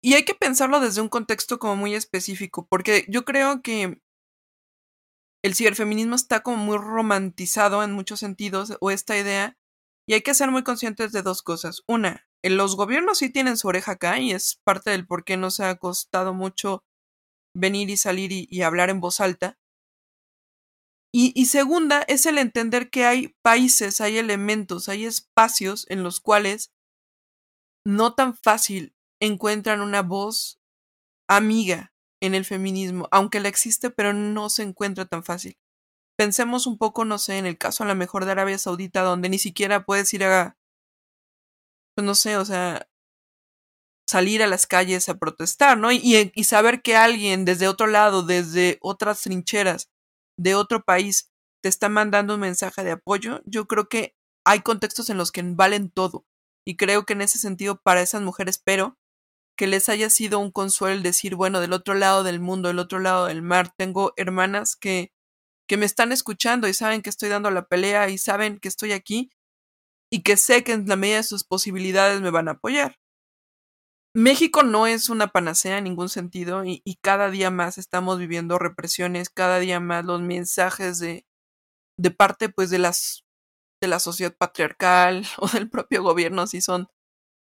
Y 0.00 0.14
hay 0.14 0.24
que 0.24 0.34
pensarlo 0.36 0.78
desde 0.78 1.00
un 1.00 1.08
contexto 1.08 1.58
como 1.58 1.74
muy 1.74 1.96
específico, 1.96 2.68
porque 2.70 3.04
yo 3.08 3.24
creo 3.24 3.62
que 3.62 4.00
el 5.42 5.56
ciberfeminismo 5.56 6.14
está 6.14 6.44
como 6.44 6.58
muy 6.58 6.78
romantizado 6.78 7.82
en 7.82 7.90
muchos 7.90 8.20
sentidos, 8.20 8.76
o 8.80 8.92
esta 8.92 9.18
idea, 9.18 9.58
y 10.06 10.14
hay 10.14 10.22
que 10.22 10.34
ser 10.34 10.52
muy 10.52 10.62
conscientes 10.62 11.10
de 11.10 11.22
dos 11.22 11.42
cosas. 11.42 11.82
Una, 11.86 12.27
los 12.42 12.76
gobiernos 12.76 13.18
sí 13.18 13.30
tienen 13.30 13.56
su 13.56 13.68
oreja 13.68 13.92
acá 13.92 14.18
y 14.18 14.32
es 14.32 14.60
parte 14.64 14.90
del 14.90 15.06
por 15.06 15.24
qué 15.24 15.36
nos 15.36 15.60
ha 15.60 15.74
costado 15.76 16.34
mucho 16.34 16.84
venir 17.54 17.90
y 17.90 17.96
salir 17.96 18.30
y, 18.32 18.62
hablar 18.62 18.90
en 18.90 19.00
voz 19.00 19.20
alta. 19.20 19.58
Y, 21.12 21.32
y, 21.34 21.46
segunda 21.46 22.02
es 22.02 22.26
el 22.26 22.38
entender 22.38 22.90
que 22.90 23.06
hay 23.06 23.34
países, 23.42 24.00
hay 24.00 24.18
elementos, 24.18 24.88
hay 24.88 25.06
espacios 25.06 25.86
en 25.88 26.02
los 26.02 26.20
cuales 26.20 26.72
no 27.84 28.14
tan 28.14 28.36
fácil 28.36 28.94
encuentran 29.20 29.80
una 29.80 30.02
voz 30.02 30.60
amiga 31.28 31.92
en 32.20 32.34
el 32.34 32.44
feminismo, 32.44 33.08
aunque 33.10 33.40
la 33.40 33.48
existe, 33.48 33.90
pero 33.90 34.12
no 34.12 34.50
se 34.50 34.62
encuentra 34.62 35.06
tan 35.06 35.24
fácil. 35.24 35.56
Pensemos 36.16 36.66
un 36.66 36.78
poco, 36.78 37.04
no 37.04 37.18
sé, 37.18 37.38
en 37.38 37.46
el 37.46 37.58
caso 37.58 37.84
a 37.84 37.86
lo 37.86 37.94
mejor 37.94 38.24
de 38.24 38.32
Arabia 38.32 38.58
Saudita, 38.58 39.02
donde 39.02 39.28
ni 39.28 39.38
siquiera 39.38 39.84
puedes 39.84 40.12
ir 40.12 40.24
a, 40.24 40.57
pues 41.98 42.06
no 42.06 42.14
sé, 42.14 42.36
o 42.36 42.44
sea, 42.44 42.88
salir 44.08 44.40
a 44.40 44.46
las 44.46 44.68
calles 44.68 45.08
a 45.08 45.18
protestar, 45.18 45.76
¿no? 45.76 45.90
Y, 45.90 46.30
y 46.32 46.44
saber 46.44 46.80
que 46.80 46.94
alguien 46.94 47.44
desde 47.44 47.66
otro 47.66 47.88
lado, 47.88 48.22
desde 48.22 48.78
otras 48.82 49.20
trincheras 49.22 49.90
de 50.38 50.54
otro 50.54 50.84
país, 50.84 51.32
te 51.60 51.68
está 51.68 51.88
mandando 51.88 52.34
un 52.34 52.40
mensaje 52.40 52.84
de 52.84 52.92
apoyo, 52.92 53.42
yo 53.46 53.66
creo 53.66 53.88
que 53.88 54.14
hay 54.46 54.60
contextos 54.60 55.10
en 55.10 55.18
los 55.18 55.32
que 55.32 55.42
valen 55.42 55.90
todo. 55.90 56.24
Y 56.64 56.76
creo 56.76 57.04
que 57.04 57.14
en 57.14 57.22
ese 57.22 57.40
sentido, 57.40 57.80
para 57.82 58.00
esas 58.00 58.22
mujeres, 58.22 58.62
pero 58.64 58.96
que 59.56 59.66
les 59.66 59.88
haya 59.88 60.08
sido 60.08 60.38
un 60.38 60.52
consuelo 60.52 60.94
el 60.94 61.02
decir, 61.02 61.34
bueno, 61.34 61.58
del 61.58 61.72
otro 61.72 61.94
lado 61.94 62.22
del 62.22 62.38
mundo, 62.38 62.68
del 62.68 62.78
otro 62.78 63.00
lado 63.00 63.26
del 63.26 63.42
mar, 63.42 63.74
tengo 63.76 64.12
hermanas 64.16 64.76
que, 64.76 65.10
que 65.68 65.76
me 65.76 65.86
están 65.86 66.12
escuchando 66.12 66.68
y 66.68 66.74
saben 66.74 67.02
que 67.02 67.10
estoy 67.10 67.28
dando 67.28 67.50
la 67.50 67.66
pelea 67.66 68.08
y 68.08 68.18
saben 68.18 68.60
que 68.60 68.68
estoy 68.68 68.92
aquí 68.92 69.32
y 70.10 70.22
que 70.22 70.36
sé 70.36 70.64
que 70.64 70.72
en 70.72 70.86
la 70.86 70.96
medida 70.96 71.18
de 71.18 71.22
sus 71.22 71.44
posibilidades 71.44 72.20
me 72.20 72.30
van 72.30 72.48
a 72.48 72.52
apoyar. 72.52 72.96
México 74.14 74.62
no 74.62 74.86
es 74.86 75.10
una 75.10 75.28
panacea 75.28 75.78
en 75.78 75.84
ningún 75.84 76.08
sentido 76.08 76.64
y, 76.64 76.82
cada 77.02 77.30
día 77.30 77.50
más 77.50 77.78
estamos 77.78 78.18
viviendo 78.18 78.58
represiones, 78.58 79.30
cada 79.30 79.58
día 79.60 79.80
más 79.80 80.04
los 80.04 80.20
mensajes 80.20 80.98
de, 80.98 81.26
de 81.98 82.10
parte 82.10 82.48
pues 82.48 82.70
de 82.70 82.78
las 82.78 83.24
de 83.80 83.88
la 83.88 84.00
sociedad 84.00 84.34
patriarcal 84.36 85.24
o 85.38 85.46
del 85.48 85.70
propio 85.70 86.02
gobierno 86.02 86.46
si 86.48 86.60
son 86.60 86.88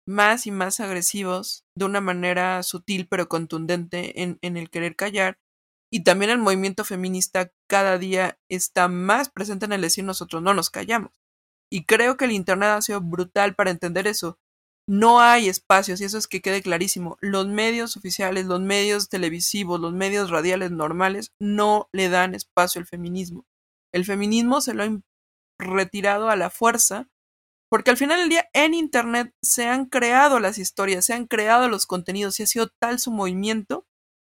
más 0.06 0.46
y 0.46 0.50
más 0.50 0.80
agresivos 0.80 1.64
de 1.76 1.84
una 1.84 2.00
manera 2.00 2.62
sutil 2.62 3.08
pero 3.08 3.28
contundente 3.28 4.22
en, 4.22 4.38
en 4.42 4.56
el 4.56 4.70
querer 4.70 4.96
callar. 4.96 5.38
Y 5.92 6.02
también 6.02 6.30
el 6.30 6.38
movimiento 6.38 6.84
feminista 6.84 7.52
cada 7.68 7.98
día 7.98 8.38
está 8.48 8.88
más 8.88 9.30
presente 9.30 9.66
en 9.66 9.72
el 9.72 9.82
decir 9.82 10.04
nosotros 10.04 10.42
no 10.42 10.54
nos 10.54 10.70
callamos. 10.70 11.23
Y 11.74 11.86
creo 11.86 12.16
que 12.16 12.26
el 12.26 12.30
Internet 12.30 12.68
ha 12.68 12.82
sido 12.82 13.00
brutal 13.00 13.56
para 13.56 13.72
entender 13.72 14.06
eso. 14.06 14.38
No 14.86 15.20
hay 15.20 15.48
espacios, 15.48 16.00
y 16.00 16.04
eso 16.04 16.18
es 16.18 16.28
que 16.28 16.40
quede 16.40 16.62
clarísimo. 16.62 17.16
Los 17.20 17.48
medios 17.48 17.96
oficiales, 17.96 18.46
los 18.46 18.60
medios 18.60 19.08
televisivos, 19.08 19.80
los 19.80 19.92
medios 19.92 20.30
radiales 20.30 20.70
normales 20.70 21.32
no 21.40 21.88
le 21.90 22.08
dan 22.08 22.36
espacio 22.36 22.78
al 22.78 22.86
feminismo. 22.86 23.44
El 23.92 24.04
feminismo 24.04 24.60
se 24.60 24.72
lo 24.72 24.84
ha 24.84 25.00
retirado 25.58 26.30
a 26.30 26.36
la 26.36 26.48
fuerza 26.48 27.08
porque 27.68 27.90
al 27.90 27.96
final 27.96 28.20
del 28.20 28.28
día 28.28 28.48
en 28.52 28.72
Internet 28.72 29.34
se 29.42 29.66
han 29.66 29.86
creado 29.86 30.38
las 30.38 30.58
historias, 30.58 31.04
se 31.04 31.14
han 31.14 31.26
creado 31.26 31.68
los 31.68 31.86
contenidos 31.86 32.38
y 32.38 32.44
ha 32.44 32.46
sido 32.46 32.68
tal 32.68 33.00
su 33.00 33.10
movimiento 33.10 33.84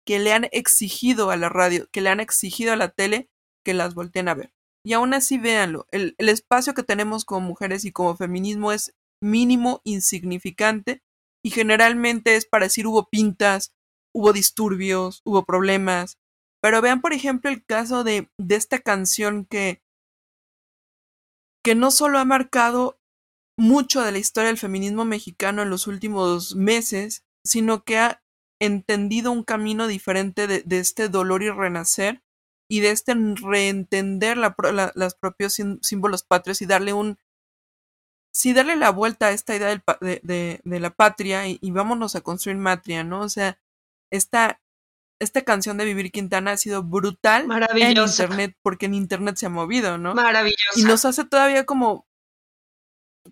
que 0.06 0.20
le 0.20 0.32
han 0.32 0.48
exigido 0.52 1.32
a 1.32 1.38
la 1.38 1.50
radio, 1.50 1.90
que 1.92 2.02
le 2.02 2.10
han 2.10 2.20
exigido 2.20 2.72
a 2.72 2.76
la 2.76 2.90
tele 2.90 3.32
que 3.66 3.74
las 3.74 3.96
volteen 3.96 4.28
a 4.28 4.36
ver. 4.36 4.54
Y 4.84 4.94
aún 4.94 5.14
así 5.14 5.38
véanlo, 5.38 5.86
el, 5.92 6.16
el 6.18 6.30
espacio 6.30 6.74
que 6.74 6.84
tenemos 6.84 7.26
como 7.26 7.48
mujeres 7.48 7.86
y 7.86 7.92
como 7.92 8.16
feminismo 8.16 8.72
es 8.72 8.94
mínimo, 9.22 9.82
insignificante 9.84 11.04
y 11.44 11.52
generalmente 11.52 12.36
es 12.36 12.46
para 12.46 12.66
decir 12.66 12.88
hubo 12.88 13.08
pintas, 13.10 13.74
hubo 14.14 14.34
disturbios, 14.34 15.22
hubo 15.24 15.46
problemas. 15.46 16.18
Pero 16.62 16.82
vean, 16.82 17.02
por 17.02 17.14
ejemplo, 17.14 17.50
el 17.50 17.66
caso 17.66 18.04
de, 18.04 18.30
esta 18.50 18.80
canción 18.80 19.46
que, 19.46 19.82
que 21.64 21.74
no 21.76 21.90
solo 21.92 22.20
ha 22.20 22.26
marcado 22.26 23.00
mucho 23.58 24.02
de 24.02 24.12
la 24.12 24.20
historia 24.20 24.48
del 24.48 24.58
feminismo 24.58 25.06
mexicano 25.06 25.62
en 25.62 25.70
los 25.70 25.88
últimos 25.88 26.56
meses, 26.56 27.24
sino 27.44 27.84
que 27.84 27.98
ha 27.98 28.24
entendido 28.60 29.32
un 29.32 29.44
camino 29.44 29.88
diferente 29.88 30.46
de, 30.46 30.64
este 30.78 31.10
dolor 31.10 31.42
y 31.42 31.50
renacer 31.50 32.22
y 32.72 32.80
de 32.80 32.92
este 32.92 33.14
reentender 33.14 34.38
la, 34.38 34.56
los 34.96 35.14
propios 35.16 35.58
símbolos 35.82 36.24
patrios 36.24 36.62
y 36.62 36.66
darle 36.66 36.94
un 36.94 37.20
sí 38.34 38.54
darle 38.54 38.78
la 38.78 38.92
vuelta 38.92 39.28
a 39.28 39.32
esta 39.32 39.54
idea 39.58 39.84
de, 40.00 40.62
la 40.64 40.90
patria 40.92 41.50
y, 41.50 41.60
vámonos 41.72 42.16
a 42.16 42.22
construir 42.22 42.58
matria, 42.58 43.04
¿no? 43.04 43.24
O 43.24 43.28
sea, 43.28 43.60
esta, 44.10 44.62
esta 45.20 45.42
canción 45.42 45.78
de 45.78 45.84
Vivir 45.84 46.14
Quintana 46.14 46.52
ha 46.52 46.58
sido 46.58 46.82
brutal 46.82 47.46
en 47.76 47.98
internet 47.98 48.56
porque 48.64 48.86
en 48.86 48.94
internet 48.94 49.36
se 49.36 49.48
ha 49.48 49.50
movido, 49.50 49.98
¿no? 49.98 50.16
Maravillosa. 50.16 50.78
Y 50.78 50.84
nos 50.84 51.04
hace 51.04 51.26
todavía 51.26 51.66
como 51.66 52.08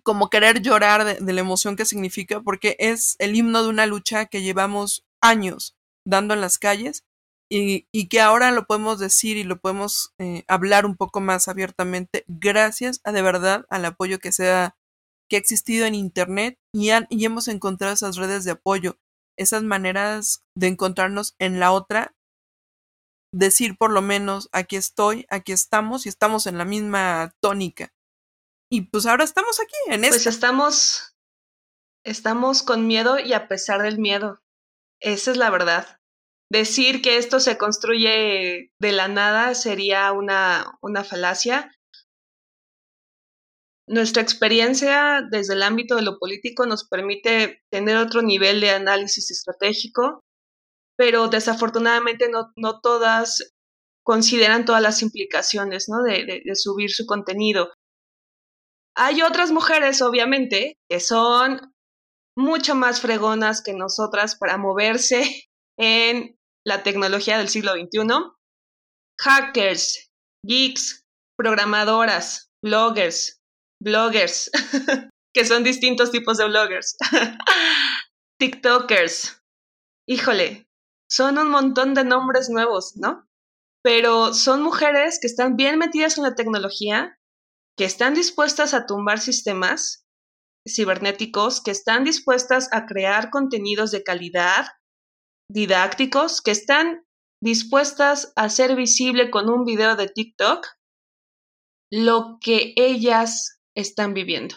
como 0.02 0.28
querer 0.28 0.60
llorar 0.60 1.18
de, 1.18 1.32
la 1.32 1.40
emoción 1.40 1.76
que 1.76 1.86
significa, 1.86 2.42
porque 2.42 2.76
es 2.78 3.16
el 3.18 3.34
himno 3.34 3.62
de 3.62 3.70
una 3.70 3.86
lucha 3.86 4.26
que 4.26 4.42
llevamos 4.42 5.06
años 5.22 5.78
dando 6.04 6.34
en 6.34 6.42
las 6.42 6.58
calles 6.58 7.04
y, 7.50 7.88
y 7.92 8.08
que 8.08 8.20
ahora 8.20 8.52
lo 8.52 8.66
podemos 8.66 8.98
decir 8.98 9.36
y 9.36 9.44
lo 9.44 9.60
podemos 9.60 10.14
eh, 10.18 10.44
hablar 10.46 10.86
un 10.86 10.96
poco 10.96 11.20
más 11.20 11.48
abiertamente 11.48 12.24
gracias 12.28 13.00
a 13.04 13.12
de 13.12 13.22
verdad 13.22 13.66
al 13.68 13.84
apoyo 13.84 14.20
que 14.20 14.32
sea 14.32 14.76
que 15.28 15.36
ha 15.36 15.38
existido 15.38 15.86
en 15.86 15.94
internet 15.94 16.58
y, 16.74 16.90
y 17.08 17.24
hemos 17.24 17.48
encontrado 17.48 17.94
esas 17.94 18.16
redes 18.16 18.44
de 18.44 18.50
apoyo, 18.50 18.98
esas 19.38 19.62
maneras 19.62 20.42
de 20.56 20.66
encontrarnos 20.66 21.34
en 21.38 21.60
la 21.60 21.72
otra, 21.72 22.14
decir 23.32 23.76
por 23.78 23.92
lo 23.92 24.02
menos 24.02 24.48
aquí 24.52 24.76
estoy, 24.76 25.26
aquí 25.30 25.52
estamos 25.52 26.04
y 26.04 26.08
estamos 26.08 26.46
en 26.46 26.58
la 26.58 26.64
misma 26.64 27.32
tónica. 27.40 27.92
Y 28.72 28.82
pues 28.82 29.06
ahora 29.06 29.24
estamos 29.24 29.60
aquí, 29.60 29.74
en 29.86 30.04
esto. 30.04 30.16
Pues 30.16 30.26
estamos, 30.26 31.16
estamos 32.04 32.62
con 32.62 32.86
miedo 32.86 33.18
y 33.18 33.32
a 33.32 33.48
pesar 33.48 33.82
del 33.82 33.98
miedo. 33.98 34.42
Esa 35.00 35.30
es 35.30 35.36
la 35.36 35.50
verdad. 35.50 35.99
Decir 36.50 37.00
que 37.00 37.16
esto 37.16 37.38
se 37.38 37.56
construye 37.56 38.72
de 38.80 38.92
la 38.92 39.06
nada 39.06 39.54
sería 39.54 40.10
una, 40.10 40.78
una 40.82 41.04
falacia. 41.04 41.70
Nuestra 43.86 44.20
experiencia 44.20 45.22
desde 45.30 45.54
el 45.54 45.62
ámbito 45.62 45.94
de 45.94 46.02
lo 46.02 46.18
político 46.18 46.66
nos 46.66 46.88
permite 46.88 47.62
tener 47.70 47.96
otro 47.96 48.22
nivel 48.22 48.60
de 48.60 48.70
análisis 48.70 49.30
estratégico, 49.30 50.24
pero 50.96 51.28
desafortunadamente 51.28 52.28
no, 52.28 52.52
no 52.56 52.80
todas 52.80 53.54
consideran 54.04 54.64
todas 54.64 54.82
las 54.82 55.02
implicaciones 55.02 55.88
¿no? 55.88 56.02
de, 56.02 56.42
de 56.44 56.54
subir 56.56 56.90
su 56.90 57.06
contenido. 57.06 57.72
Hay 58.96 59.22
otras 59.22 59.52
mujeres, 59.52 60.02
obviamente, 60.02 60.78
que 60.88 60.98
son 60.98 61.72
mucho 62.36 62.74
más 62.74 63.00
fregonas 63.00 63.62
que 63.62 63.72
nosotras 63.72 64.34
para 64.34 64.58
moverse 64.58 65.48
en 65.78 66.39
la 66.66 66.82
tecnología 66.82 67.38
del 67.38 67.48
siglo 67.48 67.72
XXI. 67.72 68.32
Hackers, 69.20 70.10
geeks, 70.46 71.04
programadoras, 71.38 72.50
bloggers, 72.64 73.40
bloggers. 73.82 74.50
que 75.34 75.44
son 75.44 75.64
distintos 75.64 76.10
tipos 76.10 76.38
de 76.38 76.46
bloggers. 76.46 76.96
TikTokers. 78.40 79.42
Híjole, 80.08 80.66
son 81.10 81.38
un 81.38 81.48
montón 81.48 81.94
de 81.94 82.04
nombres 82.04 82.48
nuevos, 82.48 82.96
¿no? 82.96 83.28
Pero 83.82 84.34
son 84.34 84.62
mujeres 84.62 85.18
que 85.20 85.26
están 85.26 85.56
bien 85.56 85.78
metidas 85.78 86.18
en 86.18 86.24
la 86.24 86.34
tecnología, 86.34 87.18
que 87.76 87.84
están 87.84 88.14
dispuestas 88.14 88.74
a 88.74 88.86
tumbar 88.86 89.20
sistemas 89.20 90.04
cibernéticos, 90.68 91.62
que 91.62 91.70
están 91.70 92.04
dispuestas 92.04 92.68
a 92.72 92.86
crear 92.86 93.30
contenidos 93.30 93.90
de 93.90 94.02
calidad, 94.02 94.66
didácticos, 95.50 96.40
que 96.40 96.52
están 96.52 97.04
dispuestas 97.42 98.32
a 98.36 98.44
hacer 98.44 98.76
visible 98.76 99.30
con 99.30 99.48
un 99.50 99.64
video 99.64 99.96
de 99.96 100.08
TikTok 100.08 100.66
lo 101.92 102.38
que 102.40 102.72
ellas 102.76 103.60
están 103.74 104.14
viviendo. 104.14 104.56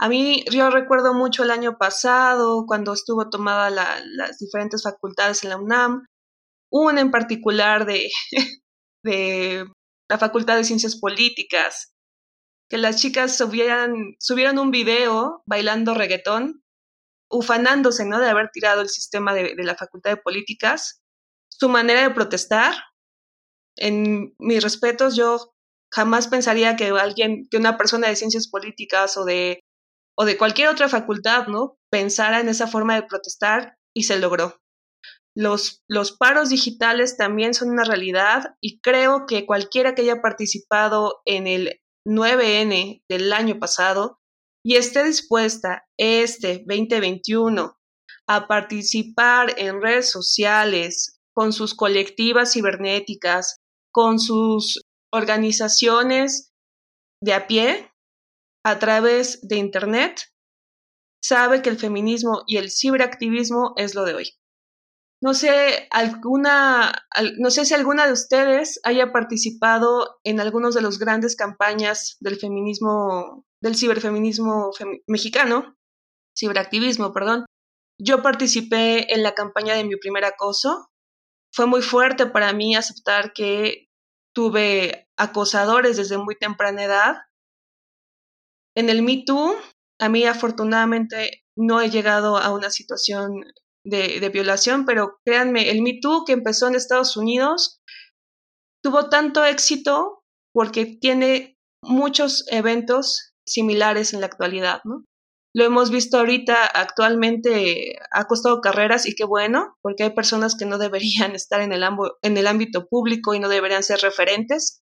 A 0.00 0.08
mí, 0.08 0.44
yo 0.52 0.70
recuerdo 0.70 1.12
mucho 1.12 1.42
el 1.42 1.50
año 1.50 1.76
pasado, 1.76 2.64
cuando 2.66 2.92
estuvo 2.92 3.30
tomada 3.30 3.68
las 3.70 4.38
diferentes 4.38 4.84
facultades 4.84 5.42
en 5.42 5.50
la 5.50 5.56
UNAM, 5.56 6.06
una 6.70 7.00
en 7.00 7.10
particular 7.10 7.84
de, 7.84 8.08
de 9.04 9.66
la 10.08 10.18
Facultad 10.18 10.56
de 10.56 10.64
Ciencias 10.64 10.96
Políticas, 10.96 11.92
que 12.70 12.78
las 12.78 13.00
chicas 13.00 13.36
subieran, 13.36 14.14
subieron 14.20 14.58
un 14.58 14.70
video 14.70 15.42
bailando 15.46 15.94
reggaetón, 15.94 16.62
ufanándose, 17.30 18.04
¿no? 18.04 18.18
De 18.18 18.28
haber 18.28 18.50
tirado 18.52 18.80
el 18.80 18.88
sistema 18.88 19.34
de, 19.34 19.54
de 19.54 19.64
la 19.64 19.76
Facultad 19.76 20.10
de 20.10 20.16
Políticas. 20.16 21.02
Su 21.50 21.68
manera 21.68 22.02
de 22.02 22.10
protestar, 22.10 22.74
en 23.76 24.34
mis 24.38 24.62
respetos, 24.62 25.16
yo 25.16 25.54
jamás 25.92 26.28
pensaría 26.28 26.76
que 26.76 26.88
alguien, 26.88 27.48
que 27.50 27.56
una 27.56 27.76
persona 27.76 28.08
de 28.08 28.16
ciencias 28.16 28.48
políticas 28.48 29.16
o 29.16 29.24
de, 29.24 29.60
o 30.16 30.24
de 30.24 30.36
cualquier 30.36 30.68
otra 30.68 30.88
facultad, 30.88 31.46
¿no? 31.46 31.76
Pensara 31.90 32.40
en 32.40 32.48
esa 32.48 32.66
forma 32.66 32.94
de 32.94 33.04
protestar 33.04 33.76
y 33.94 34.04
se 34.04 34.18
logró. 34.18 34.58
Los, 35.36 35.82
los 35.88 36.12
paros 36.12 36.48
digitales 36.48 37.16
también 37.16 37.54
son 37.54 37.70
una 37.70 37.84
realidad 37.84 38.56
y 38.60 38.80
creo 38.80 39.26
que 39.26 39.46
cualquiera 39.46 39.94
que 39.94 40.02
haya 40.02 40.20
participado 40.20 41.22
en 41.24 41.46
el 41.46 41.80
9N 42.06 43.04
del 43.08 43.32
año 43.32 43.58
pasado 43.58 44.18
y 44.64 44.76
esté 44.76 45.04
dispuesta 45.04 45.86
este 45.96 46.64
2021 46.66 47.76
a 48.26 48.46
participar 48.46 49.54
en 49.58 49.80
redes 49.80 50.10
sociales 50.10 51.20
con 51.34 51.52
sus 51.52 51.74
colectivas 51.74 52.52
cibernéticas, 52.52 53.58
con 53.92 54.18
sus 54.18 54.82
organizaciones 55.12 56.52
de 57.22 57.32
a 57.32 57.46
pie 57.46 57.90
a 58.64 58.78
través 58.78 59.46
de 59.46 59.56
Internet, 59.56 60.20
sabe 61.22 61.62
que 61.62 61.70
el 61.70 61.78
feminismo 61.78 62.42
y 62.46 62.56
el 62.58 62.70
ciberactivismo 62.70 63.72
es 63.76 63.94
lo 63.94 64.04
de 64.04 64.14
hoy. 64.14 64.30
No 65.20 65.34
sé, 65.34 65.88
alguna, 65.90 66.92
no 67.38 67.50
sé 67.50 67.64
si 67.64 67.74
alguna 67.74 68.06
de 68.06 68.12
ustedes 68.12 68.80
haya 68.84 69.10
participado 69.10 70.20
en 70.22 70.38
algunos 70.38 70.74
de 70.76 70.80
los 70.80 71.00
grandes 71.00 71.34
campañas 71.34 72.16
del 72.20 72.36
feminismo, 72.36 73.44
del 73.60 73.74
ciberfeminismo 73.74 74.70
mexicano, 75.08 75.76
ciberactivismo, 76.38 77.12
perdón. 77.12 77.46
Yo 78.00 78.22
participé 78.22 79.12
en 79.12 79.24
la 79.24 79.34
campaña 79.34 79.74
de 79.74 79.82
mi 79.82 79.96
primer 79.96 80.24
acoso. 80.24 80.88
Fue 81.52 81.66
muy 81.66 81.82
fuerte 81.82 82.26
para 82.26 82.52
mí 82.52 82.76
aceptar 82.76 83.32
que 83.32 83.88
tuve 84.32 85.08
acosadores 85.16 85.96
desde 85.96 86.16
muy 86.16 86.36
temprana 86.36 86.84
edad. 86.84 87.16
En 88.76 88.88
el 88.88 89.02
Me 89.02 89.24
Too, 89.26 89.56
a 89.98 90.08
mí 90.08 90.24
afortunadamente 90.24 91.42
no 91.56 91.80
he 91.80 91.90
llegado 91.90 92.36
a 92.36 92.52
una 92.52 92.70
situación 92.70 93.42
de, 93.88 94.28
violación, 94.28 94.84
pero 94.84 95.18
créanme, 95.24 95.70
el 95.70 95.82
Me 95.82 95.98
Too 96.00 96.24
que 96.26 96.32
empezó 96.32 96.68
en 96.68 96.74
Estados 96.74 97.16
Unidos 97.16 97.80
tuvo 98.82 99.08
tanto 99.08 99.44
éxito 99.44 100.22
porque 100.54 100.86
tiene 100.86 101.56
muchos 101.82 102.44
eventos 102.50 103.32
similares 103.46 104.12
en 104.12 104.20
la 104.20 104.26
actualidad, 104.26 104.80
¿no? 104.84 105.04
Lo 105.54 105.64
hemos 105.64 105.90
visto 105.90 106.18
ahorita, 106.18 106.66
actualmente 106.66 107.96
ha 108.12 108.26
costado 108.26 108.60
carreras 108.60 109.06
y 109.06 109.14
qué 109.14 109.24
bueno, 109.24 109.76
porque 109.82 110.04
hay 110.04 110.10
personas 110.10 110.56
que 110.56 110.66
no 110.66 110.78
deberían 110.78 111.32
estar 111.34 111.60
en 111.60 111.72
el, 111.72 111.82
en 112.22 112.36
el 112.36 112.46
ámbito 112.46 112.86
público 112.86 113.34
y 113.34 113.40
no 113.40 113.48
deberían 113.48 113.82
ser 113.82 114.00
referentes. 114.00 114.82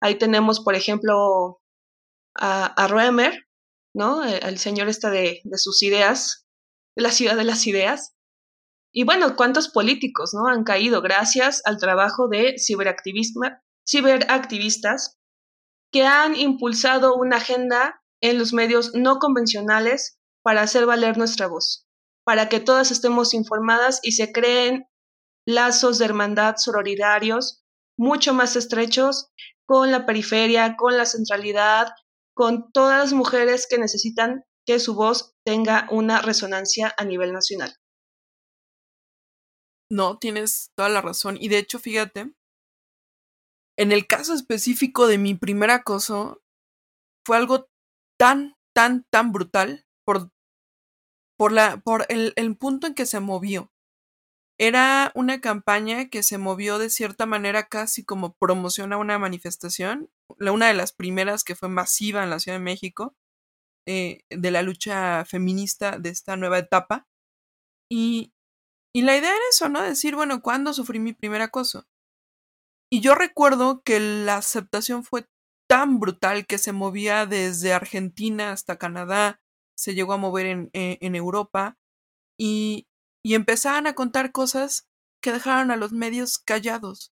Ahí 0.00 0.16
tenemos, 0.16 0.60
por 0.60 0.74
ejemplo, 0.74 1.60
a, 2.34 2.66
a 2.76 3.12
¿no? 3.94 4.22
El, 4.24 4.58
señor 4.58 4.88
está 4.88 5.10
de, 5.10 5.40
de 5.42 5.58
sus 5.58 5.82
ideas, 5.82 6.46
de 6.96 7.02
la 7.02 7.10
ciudad 7.10 7.36
de 7.36 7.44
las 7.44 7.66
ideas. 7.66 8.15
Y 8.96 9.04
bueno, 9.04 9.36
¿cuántos 9.36 9.68
políticos 9.68 10.32
no 10.32 10.48
han 10.48 10.64
caído 10.64 11.02
gracias 11.02 11.60
al 11.66 11.76
trabajo 11.76 12.28
de 12.28 12.56
ciberactivistas 12.58 15.18
que 15.92 16.06
han 16.06 16.34
impulsado 16.34 17.14
una 17.14 17.36
agenda 17.36 18.02
en 18.22 18.38
los 18.38 18.54
medios 18.54 18.92
no 18.94 19.18
convencionales 19.18 20.18
para 20.42 20.62
hacer 20.62 20.86
valer 20.86 21.18
nuestra 21.18 21.46
voz, 21.46 21.86
para 22.24 22.48
que 22.48 22.58
todas 22.58 22.90
estemos 22.90 23.34
informadas 23.34 24.00
y 24.02 24.12
se 24.12 24.32
creen 24.32 24.86
lazos 25.46 25.98
de 25.98 26.06
hermandad 26.06 26.54
sororidarios 26.56 27.62
mucho 27.98 28.32
más 28.32 28.56
estrechos 28.56 29.28
con 29.66 29.90
la 29.90 30.06
periferia, 30.06 30.74
con 30.76 30.96
la 30.96 31.04
centralidad, 31.04 31.88
con 32.34 32.72
todas 32.72 32.98
las 32.98 33.12
mujeres 33.12 33.66
que 33.68 33.76
necesitan 33.76 34.46
que 34.64 34.78
su 34.78 34.94
voz 34.94 35.34
tenga 35.44 35.86
una 35.90 36.22
resonancia 36.22 36.94
a 36.96 37.04
nivel 37.04 37.34
nacional. 37.34 37.76
No, 39.90 40.18
tienes 40.18 40.72
toda 40.76 40.88
la 40.88 41.00
razón. 41.00 41.36
Y 41.40 41.48
de 41.48 41.58
hecho, 41.58 41.78
fíjate, 41.78 42.32
en 43.78 43.92
el 43.92 44.06
caso 44.06 44.34
específico 44.34 45.06
de 45.06 45.18
mi 45.18 45.34
primer 45.34 45.70
acoso, 45.70 46.42
fue 47.26 47.36
algo 47.36 47.68
tan, 48.18 48.54
tan, 48.74 49.04
tan 49.10 49.32
brutal 49.32 49.86
por, 50.04 50.30
por, 51.38 51.52
la, 51.52 51.78
por 51.78 52.06
el, 52.08 52.32
el 52.36 52.56
punto 52.56 52.86
en 52.86 52.94
que 52.94 53.06
se 53.06 53.20
movió. 53.20 53.70
Era 54.58 55.12
una 55.14 55.42
campaña 55.42 56.08
que 56.08 56.22
se 56.22 56.38
movió 56.38 56.78
de 56.78 56.88
cierta 56.88 57.26
manera 57.26 57.66
casi 57.68 58.04
como 58.04 58.34
promoción 58.34 58.92
a 58.94 58.96
una 58.96 59.18
manifestación, 59.18 60.08
una 60.40 60.68
de 60.68 60.74
las 60.74 60.92
primeras 60.92 61.44
que 61.44 61.54
fue 61.54 61.68
masiva 61.68 62.24
en 62.24 62.30
la 62.30 62.40
Ciudad 62.40 62.58
de 62.58 62.64
México, 62.64 63.14
eh, 63.86 64.20
de 64.30 64.50
la 64.50 64.62
lucha 64.62 65.24
feminista 65.26 65.98
de 65.98 66.08
esta 66.08 66.36
nueva 66.36 66.58
etapa. 66.58 67.06
Y, 67.90 68.32
y 68.96 69.02
la 69.02 69.14
idea 69.14 69.28
era 69.28 69.44
eso, 69.50 69.68
¿no? 69.68 69.82
Decir, 69.82 70.16
bueno, 70.16 70.40
¿cuándo 70.40 70.72
sufrí 70.72 71.00
mi 71.00 71.12
primer 71.12 71.42
acoso? 71.42 71.86
Y 72.90 73.02
yo 73.02 73.14
recuerdo 73.14 73.82
que 73.82 74.00
la 74.00 74.38
aceptación 74.38 75.04
fue 75.04 75.28
tan 75.68 76.00
brutal 76.00 76.46
que 76.46 76.56
se 76.56 76.72
movía 76.72 77.26
desde 77.26 77.74
Argentina 77.74 78.52
hasta 78.52 78.78
Canadá, 78.78 79.38
se 79.76 79.94
llegó 79.94 80.14
a 80.14 80.16
mover 80.16 80.46
en, 80.46 80.70
eh, 80.72 80.96
Europa 81.02 81.76
y, 82.40 82.86
y 83.22 83.34
empezaban 83.34 83.86
a 83.86 83.94
contar 83.94 84.32
cosas 84.32 84.88
que 85.22 85.30
dejaron 85.30 85.70
a 85.70 85.76
los 85.76 85.92
medios 85.92 86.38
callados. 86.38 87.12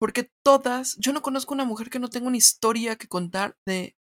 Porque 0.00 0.32
todas, 0.44 0.96
yo 0.98 1.12
no 1.12 1.22
conozco 1.22 1.54
una 1.54 1.64
mujer 1.64 1.90
que 1.90 2.00
no 2.00 2.10
tenga 2.10 2.26
una 2.26 2.38
historia 2.38 2.96
que 2.96 3.06
contar 3.06 3.56
de 3.64 3.96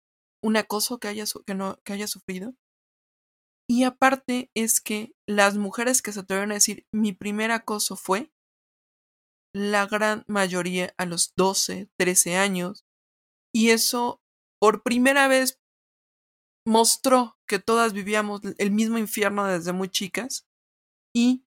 un 0.44 0.56
acoso 0.56 1.00
que 1.00 1.08
haya, 1.08 1.24
que 1.44 1.54
no, 1.56 1.76
que 1.82 1.92
haya 1.92 2.06
sufrido. 2.06 2.54
Y 3.70 3.85
aparte 3.85 4.50
es 4.56 4.80
que 4.80 5.14
las 5.28 5.56
mujeres 5.56 6.02
que 6.02 6.11
se 6.11 6.18
atrevieron 6.18 6.50
a 6.50 6.54
decir 6.54 6.88
mi 6.92 7.12
primer 7.12 7.52
acoso 7.52 7.94
fue, 7.94 8.33
la 9.54 9.87
gran 9.87 10.24
mayoría 10.26 10.92
a 10.98 11.06
los 11.06 11.35
12, 11.37 11.88
13 11.96 12.37
años, 12.37 12.85
y 13.54 13.70
eso 13.70 14.20
por 14.61 14.83
primera 14.83 15.28
vez 15.28 15.61
mostró 16.66 17.38
que 17.48 17.61
todas 17.61 17.92
vivíamos 17.92 18.40
el 18.59 18.72
mismo 18.72 18.98
infierno 18.98 19.46
desde 19.46 19.72
muy 19.72 19.88
chicas 19.88 20.48
y 21.14 21.44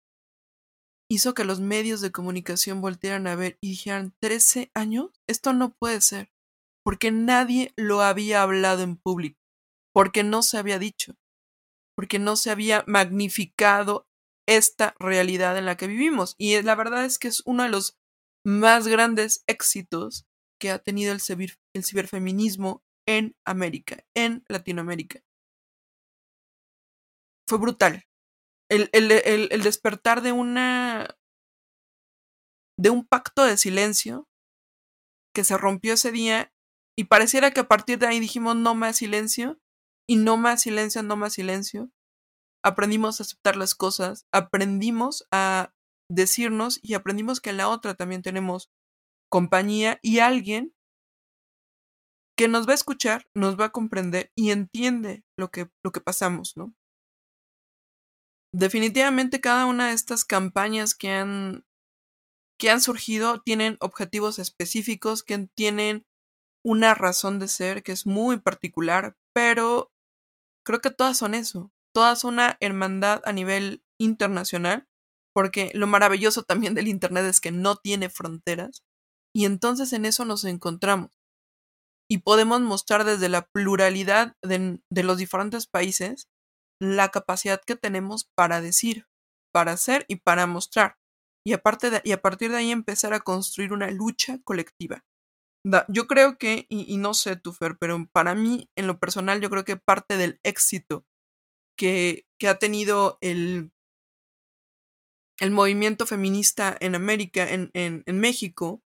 hizo 1.10 1.32
que 1.32 1.44
los 1.44 1.60
medios 1.60 2.02
de 2.02 2.12
comunicación 2.12 2.82
voltearan 2.82 3.28
a 3.28 3.34
ver 3.34 3.56
y 3.62 3.70
dijeran, 3.70 4.14
13 4.20 4.70
años, 4.74 5.10
esto 5.26 5.54
no 5.54 5.72
puede 5.72 6.02
ser, 6.02 6.30
porque 6.84 7.12
nadie 7.12 7.72
lo 7.78 8.02
había 8.02 8.42
hablado 8.42 8.82
en 8.82 8.98
público, 8.98 9.40
porque 9.94 10.22
no 10.22 10.42
se 10.42 10.58
había 10.58 10.78
dicho, 10.78 11.16
porque 12.00 12.18
no 12.18 12.34
se 12.34 12.50
había 12.50 12.82
magnificado 12.86 14.08
esta 14.48 14.94
realidad 14.98 15.58
en 15.58 15.66
la 15.66 15.76
que 15.76 15.86
vivimos. 15.86 16.34
Y 16.38 16.62
la 16.62 16.74
verdad 16.74 17.04
es 17.04 17.18
que 17.18 17.28
es 17.28 17.42
uno 17.44 17.62
de 17.62 17.68
los 17.68 17.98
más 18.42 18.88
grandes 18.88 19.44
éxitos 19.46 20.24
que 20.58 20.70
ha 20.70 20.78
tenido 20.78 21.12
el, 21.12 21.20
el 21.74 21.84
ciberfeminismo 21.84 22.82
en 23.06 23.36
América, 23.44 24.02
en 24.16 24.46
Latinoamérica. 24.48 25.20
Fue 27.46 27.58
brutal. 27.58 28.06
El, 28.70 28.88
el, 28.94 29.12
el, 29.12 29.48
el, 29.50 29.62
despertar 29.62 30.22
de 30.22 30.32
una. 30.32 31.18
de 32.78 32.88
un 32.88 33.06
pacto 33.06 33.44
de 33.44 33.58
silencio 33.58 34.26
que 35.34 35.44
se 35.44 35.58
rompió 35.58 35.92
ese 35.92 36.12
día 36.12 36.50
y 36.98 37.04
pareciera 37.04 37.50
que 37.50 37.60
a 37.60 37.68
partir 37.68 37.98
de 37.98 38.06
ahí 38.06 38.20
dijimos 38.20 38.56
no 38.56 38.74
más 38.74 38.96
silencio 38.96 39.60
y 40.10 40.16
no 40.16 40.36
más 40.36 40.62
silencio, 40.62 41.04
no 41.04 41.16
más 41.16 41.34
silencio. 41.34 41.88
Aprendimos 42.64 43.20
a 43.20 43.22
aceptar 43.22 43.54
las 43.54 43.76
cosas, 43.76 44.26
aprendimos 44.32 45.24
a 45.30 45.72
decirnos 46.10 46.80
y 46.82 46.94
aprendimos 46.94 47.40
que 47.40 47.50
en 47.50 47.58
la 47.58 47.68
otra 47.68 47.94
también 47.94 48.20
tenemos 48.20 48.72
compañía 49.30 50.00
y 50.02 50.18
alguien 50.18 50.74
que 52.36 52.48
nos 52.48 52.66
va 52.66 52.72
a 52.72 52.74
escuchar, 52.74 53.28
nos 53.36 53.58
va 53.58 53.66
a 53.66 53.70
comprender 53.70 54.32
y 54.34 54.50
entiende 54.50 55.22
lo 55.38 55.52
que, 55.52 55.70
lo 55.84 55.92
que 55.92 56.00
pasamos, 56.00 56.56
¿no? 56.56 56.74
Definitivamente 58.52 59.40
cada 59.40 59.66
una 59.66 59.90
de 59.90 59.94
estas 59.94 60.24
campañas 60.24 60.96
que 60.96 61.10
han, 61.10 61.64
que 62.58 62.68
han 62.68 62.80
surgido 62.80 63.42
tienen 63.42 63.76
objetivos 63.78 64.40
específicos, 64.40 65.22
que 65.22 65.46
tienen 65.54 66.04
una 66.64 66.94
razón 66.94 67.38
de 67.38 67.46
ser 67.46 67.84
que 67.84 67.92
es 67.92 68.06
muy 68.06 68.40
particular, 68.40 69.16
pero 69.32 69.92
creo 70.70 70.80
que 70.80 70.92
todas 70.92 71.16
son 71.16 71.34
eso, 71.34 71.72
todas 71.92 72.22
una 72.22 72.56
hermandad 72.60 73.22
a 73.24 73.32
nivel 73.32 73.82
internacional, 73.98 74.86
porque 75.34 75.72
lo 75.74 75.88
maravilloso 75.88 76.44
también 76.44 76.74
del 76.74 76.86
Internet 76.86 77.24
es 77.24 77.40
que 77.40 77.50
no 77.50 77.74
tiene 77.74 78.08
fronteras, 78.08 78.84
y 79.34 79.46
entonces 79.46 79.92
en 79.92 80.04
eso 80.04 80.24
nos 80.24 80.44
encontramos. 80.44 81.10
Y 82.08 82.18
podemos 82.18 82.60
mostrar 82.60 83.04
desde 83.04 83.28
la 83.28 83.46
pluralidad 83.46 84.36
de, 84.42 84.80
de 84.88 85.02
los 85.02 85.18
diferentes 85.18 85.66
países 85.66 86.28
la 86.80 87.08
capacidad 87.08 87.60
que 87.60 87.74
tenemos 87.74 88.30
para 88.36 88.60
decir, 88.60 89.06
para 89.52 89.72
hacer 89.72 90.06
y 90.08 90.16
para 90.16 90.46
mostrar. 90.46 90.98
Y, 91.44 91.52
aparte 91.52 92.00
y 92.04 92.12
a 92.12 92.22
partir 92.22 92.52
de 92.52 92.58
ahí 92.58 92.70
empezar 92.70 93.12
a 93.12 93.20
construir 93.20 93.72
una 93.72 93.90
lucha 93.90 94.38
colectiva 94.44 95.04
yo 95.88 96.06
creo 96.06 96.38
que, 96.38 96.66
y, 96.68 96.96
no 96.96 97.14
sé 97.14 97.36
tu 97.36 97.52
Fer, 97.52 97.76
pero 97.78 98.06
para 98.12 98.34
mí, 98.34 98.70
en 98.76 98.86
lo 98.86 98.98
personal, 98.98 99.40
yo 99.40 99.50
creo 99.50 99.64
que 99.64 99.76
parte 99.76 100.16
del 100.16 100.40
éxito 100.42 101.04
que, 101.76 102.26
que 102.38 102.48
ha 102.48 102.58
tenido 102.58 103.18
el, 103.20 103.72
el 105.38 105.50
movimiento 105.50 106.06
feminista 106.06 106.76
en 106.80 106.94
América, 106.94 107.50
en, 107.50 107.70
en, 107.74 108.02
en 108.06 108.20
México, 108.20 108.82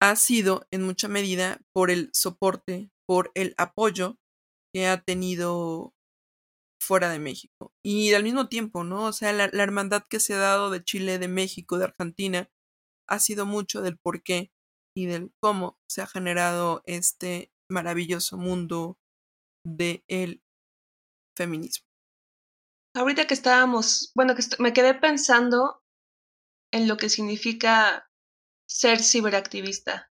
ha 0.00 0.16
sido 0.16 0.66
en 0.70 0.82
mucha 0.82 1.08
medida 1.08 1.60
por 1.72 1.90
el 1.90 2.10
soporte, 2.12 2.90
por 3.06 3.30
el 3.34 3.54
apoyo 3.56 4.18
que 4.72 4.86
ha 4.86 5.00
tenido 5.02 5.94
fuera 6.78 7.08
de 7.10 7.18
México. 7.18 7.72
Y 7.82 8.12
al 8.12 8.22
mismo 8.22 8.48
tiempo, 8.48 8.84
¿no? 8.84 9.04
O 9.04 9.12
sea, 9.12 9.32
la, 9.32 9.48
la, 9.52 9.62
hermandad 9.62 10.04
que 10.08 10.20
se 10.20 10.34
ha 10.34 10.38
dado 10.38 10.70
de 10.70 10.84
Chile, 10.84 11.18
de 11.18 11.28
México, 11.28 11.78
de 11.78 11.84
Argentina, 11.84 12.50
ha 13.08 13.18
sido 13.18 13.46
mucho 13.46 13.80
del 13.82 13.98
por 13.98 14.22
qué 14.22 14.52
y 14.96 15.06
del 15.06 15.30
cómo 15.40 15.78
se 15.86 16.00
ha 16.00 16.06
generado 16.06 16.82
este 16.86 17.52
maravilloso 17.68 18.38
mundo 18.38 18.98
del 19.64 20.02
el 20.08 20.42
feminismo. 21.36 21.86
Ahorita 22.94 23.26
que 23.26 23.34
estábamos, 23.34 24.10
bueno, 24.14 24.34
que 24.34 24.42
me 24.58 24.72
quedé 24.72 24.94
pensando 24.94 25.82
en 26.72 26.88
lo 26.88 26.96
que 26.96 27.10
significa 27.10 28.10
ser 28.66 29.02
ciberactivista. 29.02 30.10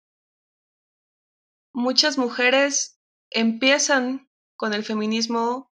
Muchas 1.74 2.18
mujeres 2.18 2.98
empiezan 3.32 4.30
con 4.58 4.74
el 4.74 4.86
feminismo, 4.86 5.72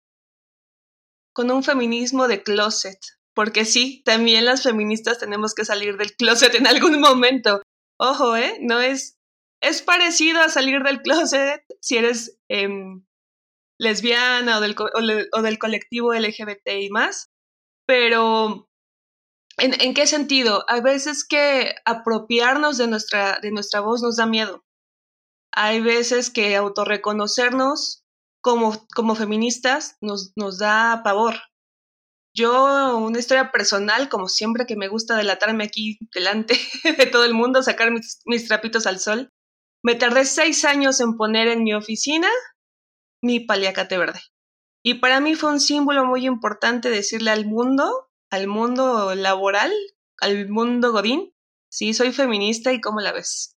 con 1.34 1.52
un 1.52 1.64
feminismo 1.64 2.28
de 2.28 2.42
closet, 2.42 3.00
porque 3.36 3.66
sí, 3.66 4.02
también 4.04 4.46
las 4.46 4.64
feministas 4.64 5.20
tenemos 5.20 5.54
que 5.54 5.66
salir 5.66 5.98
del 5.98 6.16
closet 6.16 6.56
en 6.56 6.66
algún 6.66 7.00
momento. 7.00 7.62
Ojo, 8.00 8.36
¿eh? 8.36 8.58
No 8.62 8.80
es... 8.82 9.20
Es 9.62 9.82
parecido 9.82 10.42
a 10.42 10.50
salir 10.50 10.84
del 10.84 11.02
closet 11.02 11.64
si 11.82 11.98
eres 11.98 12.38
em, 12.50 13.04
lesbiana 13.80 14.58
o 14.58 14.62
del, 14.62 14.76
o, 15.34 15.42
del 15.42 15.60
colectivo 15.60 16.14
LGBT 16.14 16.68
y 16.82 16.90
más, 16.90 17.32
pero 17.88 18.70
¿en, 19.58 19.82
¿en, 19.82 19.94
qué 19.94 20.08
sentido? 20.08 20.66
Hay 20.68 20.82
veces 20.82 21.26
que 21.28 21.76
apropiarnos 21.86 22.78
de 22.78 22.88
nuestra, 22.88 23.40
de 23.40 23.52
nuestra 23.52 23.80
voz 23.80 24.02
nos 24.02 24.18
da 24.18 24.26
miedo. 24.26 24.64
Hay 25.52 25.82
veces 25.82 26.30
que 26.30 26.56
autorreconocernos 26.56 28.04
como, 28.42 28.86
como 28.94 29.16
feministas 29.16 29.98
nos, 30.02 30.34
nos 30.36 30.60
da 30.60 31.02
pavor. 31.04 31.36
Yo, 32.36 32.98
una 32.98 33.18
historia 33.18 33.50
personal, 33.50 34.10
como 34.10 34.28
siempre 34.28 34.66
que 34.66 34.76
me 34.76 34.90
gusta 34.90 35.16
delatarme 35.16 35.64
aquí 35.64 35.98
delante 36.14 36.60
de 36.98 37.06
todo 37.06 37.24
el 37.24 37.34
mundo, 37.34 37.64
sacar 37.64 37.92
mis, 37.92 38.48
trapitos 38.48 38.86
al 38.86 39.00
sol, 39.00 39.32
me 39.82 39.96
tardé 39.96 40.26
seis 40.26 40.66
años 40.66 41.00
en 41.00 41.16
poner 41.16 41.48
en 41.48 41.64
mi 41.64 41.74
oficina 41.74 42.30
mi 43.22 43.40
paliacate 43.40 43.98
verde. 43.98 44.20
Y 44.84 44.96
para 44.96 45.22
mí 45.22 45.36
fue 45.36 45.52
un 45.52 45.62
símbolo 45.62 46.06
muy 46.06 46.26
importante 46.26 46.90
decirle 46.90 47.32
al 47.32 47.46
mundo, 47.46 48.10
al 48.30 48.48
mundo 48.48 49.16
laboral, 49.16 49.72
al 50.20 50.50
mundo 50.50 50.92
godín, 50.92 51.34
sí, 51.72 51.94
soy 51.94 52.12
feminista 52.12 52.74
y 52.74 52.82
cómo 52.82 53.00
la 53.00 53.14
ves. 53.14 53.56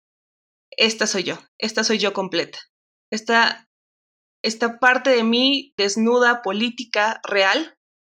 Esta 0.69 1.07
soy 1.07 1.23
yo, 1.23 1.39
esta 1.57 1.83
soy 1.83 1.97
yo 1.97 2.13
completa. 2.13 2.59
Esta, 3.11 3.67
esta 4.43 4.77
parte 4.77 5.09
de 5.09 5.23
mí 5.23 5.73
desnuda, 5.77 6.43
política, 6.43 7.19
real, 7.23 7.76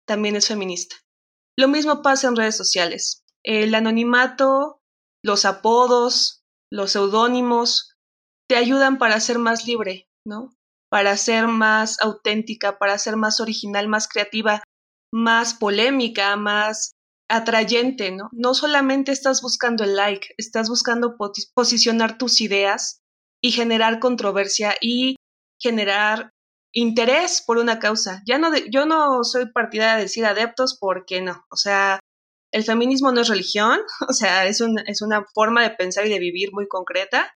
también 0.09 0.35
es 0.35 0.47
feminista. 0.47 0.95
Lo 1.55 1.67
mismo 1.67 2.01
pasa 2.01 2.27
en 2.27 2.35
redes 2.35 2.57
sociales. 2.57 3.23
El 3.43 3.75
anonimato, 3.75 4.81
los 5.23 5.45
apodos, 5.45 6.43
los 6.71 6.93
seudónimos, 6.93 7.95
te 8.49 8.55
ayudan 8.55 8.97
para 8.97 9.19
ser 9.19 9.37
más 9.37 9.67
libre, 9.67 10.09
¿no? 10.25 10.57
Para 10.89 11.15
ser 11.15 11.47
más 11.47 12.01
auténtica, 12.01 12.79
para 12.79 12.97
ser 12.97 13.17
más 13.17 13.39
original, 13.39 13.87
más 13.87 14.07
creativa, 14.07 14.63
más 15.13 15.53
polémica, 15.53 16.35
más 16.37 16.93
atrayente, 17.29 18.09
¿no? 18.09 18.29
No 18.31 18.55
solamente 18.55 19.11
estás 19.11 19.43
buscando 19.43 19.83
el 19.83 19.95
like, 19.95 20.29
estás 20.37 20.69
buscando 20.69 21.17
posicionar 21.53 22.17
tus 22.17 22.41
ideas 22.41 23.01
y 23.43 23.51
generar 23.51 23.99
controversia 23.99 24.73
y 24.81 25.17
generar 25.61 26.31
interés 26.73 27.43
por 27.45 27.57
una 27.57 27.79
causa. 27.79 28.21
Ya 28.25 28.37
no 28.37 28.55
yo 28.69 28.85
no 28.85 29.23
soy 29.23 29.51
partidaria 29.51 29.95
de 29.95 30.03
decir 30.03 30.25
adeptos 30.25 30.77
porque 30.79 31.21
no, 31.21 31.45
o 31.51 31.55
sea, 31.55 31.99
el 32.51 32.63
feminismo 32.63 33.11
no 33.11 33.21
es 33.21 33.27
religión, 33.27 33.79
o 34.09 34.13
sea, 34.13 34.45
es, 34.45 34.61
un, 34.61 34.79
es 34.87 35.01
una 35.01 35.25
forma 35.33 35.63
de 35.63 35.71
pensar 35.71 36.05
y 36.05 36.09
de 36.09 36.19
vivir 36.19 36.49
muy 36.51 36.67
concreta, 36.67 37.33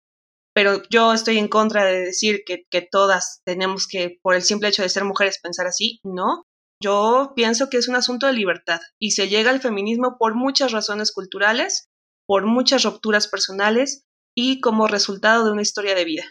pero 0.54 0.82
yo 0.90 1.12
estoy 1.12 1.38
en 1.38 1.48
contra 1.48 1.84
de 1.84 2.00
decir 2.00 2.42
que, 2.44 2.64
que 2.70 2.82
todas 2.82 3.40
tenemos 3.44 3.86
que, 3.86 4.18
por 4.22 4.34
el 4.34 4.42
simple 4.42 4.68
hecho 4.68 4.82
de 4.82 4.88
ser 4.88 5.04
mujeres, 5.04 5.38
pensar 5.42 5.66
así, 5.66 6.00
no. 6.02 6.44
Yo 6.82 7.34
pienso 7.36 7.68
que 7.68 7.76
es 7.76 7.88
un 7.88 7.96
asunto 7.96 8.26
de 8.26 8.32
libertad 8.32 8.80
y 8.98 9.10
se 9.10 9.28
llega 9.28 9.50
al 9.50 9.60
feminismo 9.60 10.16
por 10.18 10.34
muchas 10.34 10.72
razones 10.72 11.12
culturales, 11.12 11.88
por 12.26 12.46
muchas 12.46 12.84
rupturas 12.84 13.28
personales 13.28 14.04
y 14.34 14.60
como 14.60 14.86
resultado 14.86 15.44
de 15.44 15.52
una 15.52 15.62
historia 15.62 15.94
de 15.94 16.06
vida 16.06 16.24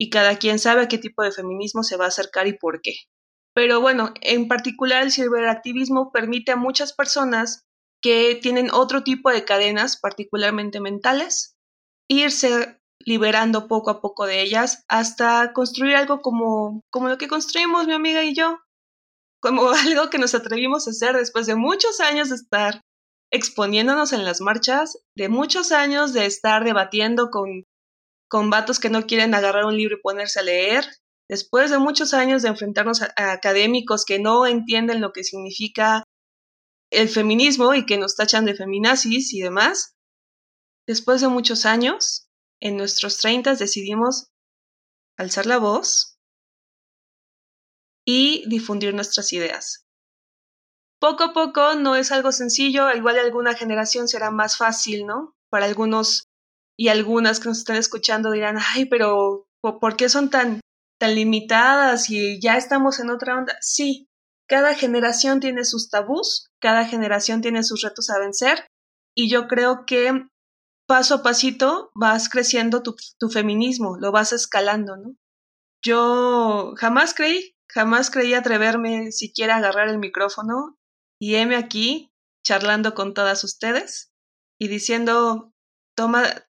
y 0.00 0.08
cada 0.08 0.38
quien 0.38 0.58
sabe 0.58 0.82
a 0.82 0.88
qué 0.88 0.96
tipo 0.96 1.22
de 1.22 1.30
feminismo 1.30 1.82
se 1.82 1.98
va 1.98 2.06
a 2.06 2.08
acercar 2.08 2.46
y 2.46 2.54
por 2.54 2.80
qué. 2.80 2.94
Pero 3.54 3.82
bueno, 3.82 4.14
en 4.22 4.48
particular 4.48 5.02
el 5.02 5.12
ciberactivismo 5.12 6.10
permite 6.10 6.52
a 6.52 6.56
muchas 6.56 6.94
personas 6.94 7.66
que 8.02 8.38
tienen 8.40 8.70
otro 8.72 9.02
tipo 9.04 9.30
de 9.30 9.44
cadenas, 9.44 9.98
particularmente 10.00 10.80
mentales, 10.80 11.54
irse 12.08 12.80
liberando 12.98 13.68
poco 13.68 13.90
a 13.90 14.00
poco 14.00 14.26
de 14.26 14.40
ellas 14.40 14.84
hasta 14.88 15.52
construir 15.52 15.96
algo 15.96 16.22
como, 16.22 16.80
como 16.90 17.08
lo 17.08 17.18
que 17.18 17.28
construimos 17.28 17.86
mi 17.86 17.92
amiga 17.92 18.24
y 18.24 18.34
yo, 18.34 18.58
como 19.42 19.68
algo 19.70 20.08
que 20.08 20.18
nos 20.18 20.34
atrevimos 20.34 20.86
a 20.86 20.92
hacer 20.92 21.14
después 21.14 21.46
de 21.46 21.56
muchos 21.56 22.00
años 22.00 22.30
de 22.30 22.36
estar 22.36 22.80
exponiéndonos 23.30 24.14
en 24.14 24.24
las 24.24 24.40
marchas, 24.40 24.98
de 25.14 25.28
muchos 25.28 25.72
años 25.72 26.14
de 26.14 26.24
estar 26.24 26.64
debatiendo 26.64 27.28
con 27.30 27.64
con 28.30 28.48
vatos 28.48 28.78
que 28.78 28.90
no 28.90 29.06
quieren 29.06 29.34
agarrar 29.34 29.64
un 29.64 29.76
libro 29.76 29.96
y 29.96 30.00
ponerse 30.00 30.38
a 30.38 30.44
leer, 30.44 30.86
después 31.28 31.70
de 31.70 31.78
muchos 31.78 32.14
años 32.14 32.42
de 32.42 32.48
enfrentarnos 32.48 33.02
a, 33.02 33.12
académicos 33.32 34.04
que 34.04 34.20
no 34.20 34.46
entienden 34.46 35.00
lo 35.00 35.12
que 35.12 35.24
significa 35.24 36.04
el 36.92 37.08
feminismo 37.08 37.74
y 37.74 37.84
que 37.84 37.98
nos 37.98 38.14
tachan 38.14 38.44
de 38.44 38.54
feminazis 38.54 39.34
y 39.34 39.40
demás, 39.40 39.96
después 40.86 41.20
de 41.20 41.26
muchos 41.26 41.66
años, 41.66 42.28
en 42.60 42.76
nuestros 42.76 43.18
treintas 43.18 43.58
decidimos 43.58 44.28
alzar 45.18 45.46
la 45.46 45.58
voz 45.58 46.16
y 48.06 48.48
difundir 48.48 48.94
nuestras 48.94 49.32
ideas. 49.32 49.86
Poco 51.00 51.24
a 51.24 51.32
poco 51.32 51.74
no 51.74 51.96
es 51.96 52.12
algo 52.12 52.30
sencillo, 52.30 52.92
igual 52.92 53.18
alguna 53.18 53.54
generación 53.54 54.06
será 54.06 54.30
más 54.30 54.56
fácil, 54.56 55.04
¿no? 55.04 55.34
Para 55.48 55.66
algunos 55.66 56.29
y 56.80 56.88
algunas 56.88 57.40
que 57.40 57.50
nos 57.50 57.58
están 57.58 57.76
escuchando 57.76 58.30
dirán, 58.30 58.56
ay, 58.58 58.86
pero 58.86 59.46
¿por 59.60 59.96
qué 59.96 60.08
son 60.08 60.30
tan, 60.30 60.62
tan 60.98 61.14
limitadas 61.14 62.08
y 62.08 62.40
ya 62.40 62.56
estamos 62.56 63.00
en 63.00 63.10
otra 63.10 63.36
onda? 63.36 63.54
Sí, 63.60 64.08
cada 64.48 64.74
generación 64.74 65.40
tiene 65.40 65.66
sus 65.66 65.90
tabús, 65.90 66.48
cada 66.58 66.86
generación 66.86 67.42
tiene 67.42 67.64
sus 67.64 67.82
retos 67.82 68.08
a 68.08 68.18
vencer 68.18 68.66
y 69.14 69.28
yo 69.28 69.46
creo 69.46 69.84
que 69.84 70.26
paso 70.88 71.16
a 71.16 71.22
pasito 71.22 71.90
vas 71.94 72.30
creciendo 72.30 72.82
tu, 72.82 72.96
tu 73.18 73.28
feminismo, 73.28 73.98
lo 73.98 74.10
vas 74.10 74.32
escalando, 74.32 74.96
¿no? 74.96 75.16
Yo 75.84 76.72
jamás 76.78 77.12
creí 77.12 77.52
jamás 77.70 78.10
creí 78.10 78.32
atreverme 78.32 79.12
siquiera 79.12 79.54
a 79.54 79.58
agarrar 79.58 79.88
el 79.90 79.98
micrófono 79.98 80.78
y 81.20 81.34
heme 81.34 81.56
aquí 81.56 82.10
charlando 82.42 82.94
con 82.94 83.12
todas 83.12 83.44
ustedes 83.44 84.10
y 84.58 84.68
diciendo, 84.68 85.49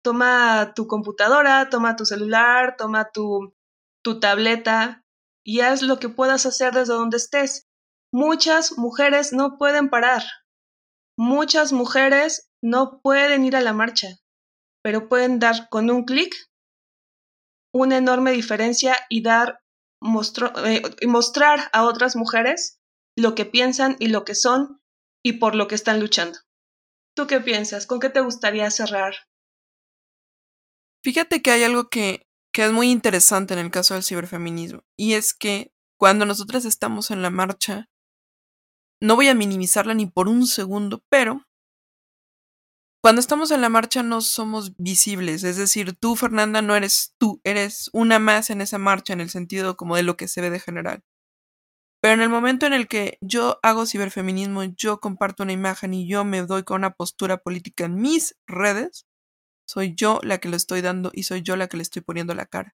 toma, 0.02 0.74
tu 0.74 0.86
computadora, 0.86 1.68
toma 1.70 1.96
tu 1.96 2.04
celular, 2.06 2.76
toma 2.76 3.10
tu, 3.10 3.54
tu 4.02 4.20
tableta 4.20 5.04
y 5.44 5.60
haz 5.60 5.82
lo 5.82 5.98
que 5.98 6.08
puedas 6.08 6.46
hacer 6.46 6.72
desde 6.72 6.94
donde 6.94 7.16
estés. 7.16 7.66
Muchas 8.12 8.78
mujeres 8.78 9.32
no 9.32 9.58
pueden 9.58 9.88
parar. 9.88 10.22
Muchas 11.16 11.72
mujeres 11.72 12.50
no 12.62 13.00
pueden 13.02 13.44
ir 13.44 13.56
a 13.56 13.60
la 13.60 13.72
marcha, 13.72 14.08
pero 14.82 15.08
pueden 15.08 15.38
dar 15.38 15.68
con 15.68 15.90
un 15.90 16.04
clic 16.04 16.34
una 17.72 17.98
enorme 17.98 18.32
diferencia 18.32 18.96
y 19.08 19.22
dar 19.22 19.60
eh, 20.64 20.82
y 21.00 21.06
mostrar 21.06 21.70
a 21.72 21.84
otras 21.84 22.16
mujeres 22.16 22.80
lo 23.16 23.34
que 23.34 23.44
piensan 23.44 23.96
y 23.98 24.08
lo 24.08 24.24
que 24.24 24.34
son 24.34 24.80
y 25.22 25.34
por 25.34 25.54
lo 25.54 25.68
que 25.68 25.74
están 25.74 26.00
luchando. 26.00 26.38
¿Tú 27.14 27.26
qué 27.26 27.40
piensas? 27.40 27.86
¿Con 27.86 28.00
qué 28.00 28.08
te 28.08 28.20
gustaría 28.20 28.70
cerrar? 28.70 29.14
Fíjate 31.02 31.40
que 31.42 31.50
hay 31.50 31.64
algo 31.64 31.88
que, 31.88 32.26
que 32.52 32.64
es 32.64 32.72
muy 32.72 32.90
interesante 32.90 33.54
en 33.54 33.60
el 33.60 33.70
caso 33.70 33.94
del 33.94 34.02
ciberfeminismo, 34.02 34.82
y 34.98 35.14
es 35.14 35.34
que 35.34 35.72
cuando 35.98 36.26
nosotras 36.26 36.64
estamos 36.64 37.10
en 37.10 37.22
la 37.22 37.30
marcha, 37.30 37.88
no 39.00 39.16
voy 39.16 39.28
a 39.28 39.34
minimizarla 39.34 39.94
ni 39.94 40.06
por 40.06 40.28
un 40.28 40.46
segundo, 40.46 41.02
pero 41.08 41.46
cuando 43.02 43.20
estamos 43.20 43.50
en 43.50 43.62
la 43.62 43.70
marcha 43.70 44.02
no 44.02 44.20
somos 44.20 44.76
visibles, 44.76 45.42
es 45.42 45.56
decir, 45.56 45.94
tú, 45.94 46.16
Fernanda, 46.16 46.60
no 46.60 46.76
eres 46.76 47.14
tú, 47.18 47.40
eres 47.44 47.88
una 47.94 48.18
más 48.18 48.50
en 48.50 48.60
esa 48.60 48.76
marcha 48.76 49.14
en 49.14 49.22
el 49.22 49.30
sentido 49.30 49.76
como 49.76 49.96
de 49.96 50.02
lo 50.02 50.18
que 50.18 50.28
se 50.28 50.42
ve 50.42 50.50
de 50.50 50.60
general. 50.60 51.02
Pero 52.02 52.14
en 52.14 52.20
el 52.20 52.28
momento 52.28 52.66
en 52.66 52.74
el 52.74 52.88
que 52.88 53.18
yo 53.22 53.58
hago 53.62 53.86
ciberfeminismo, 53.86 54.64
yo 54.64 55.00
comparto 55.00 55.42
una 55.42 55.52
imagen 55.52 55.94
y 55.94 56.08
yo 56.08 56.24
me 56.24 56.42
doy 56.42 56.62
con 56.62 56.76
una 56.80 56.92
postura 56.92 57.38
política 57.38 57.84
en 57.84 58.00
mis 58.00 58.36
redes, 58.46 59.06
soy 59.70 59.94
yo 59.94 60.18
la 60.24 60.38
que 60.38 60.48
lo 60.48 60.56
estoy 60.56 60.80
dando 60.80 61.12
y 61.14 61.22
soy 61.22 61.42
yo 61.42 61.54
la 61.54 61.68
que 61.68 61.76
le 61.76 61.84
estoy 61.84 62.02
poniendo 62.02 62.34
la 62.34 62.46
cara. 62.46 62.74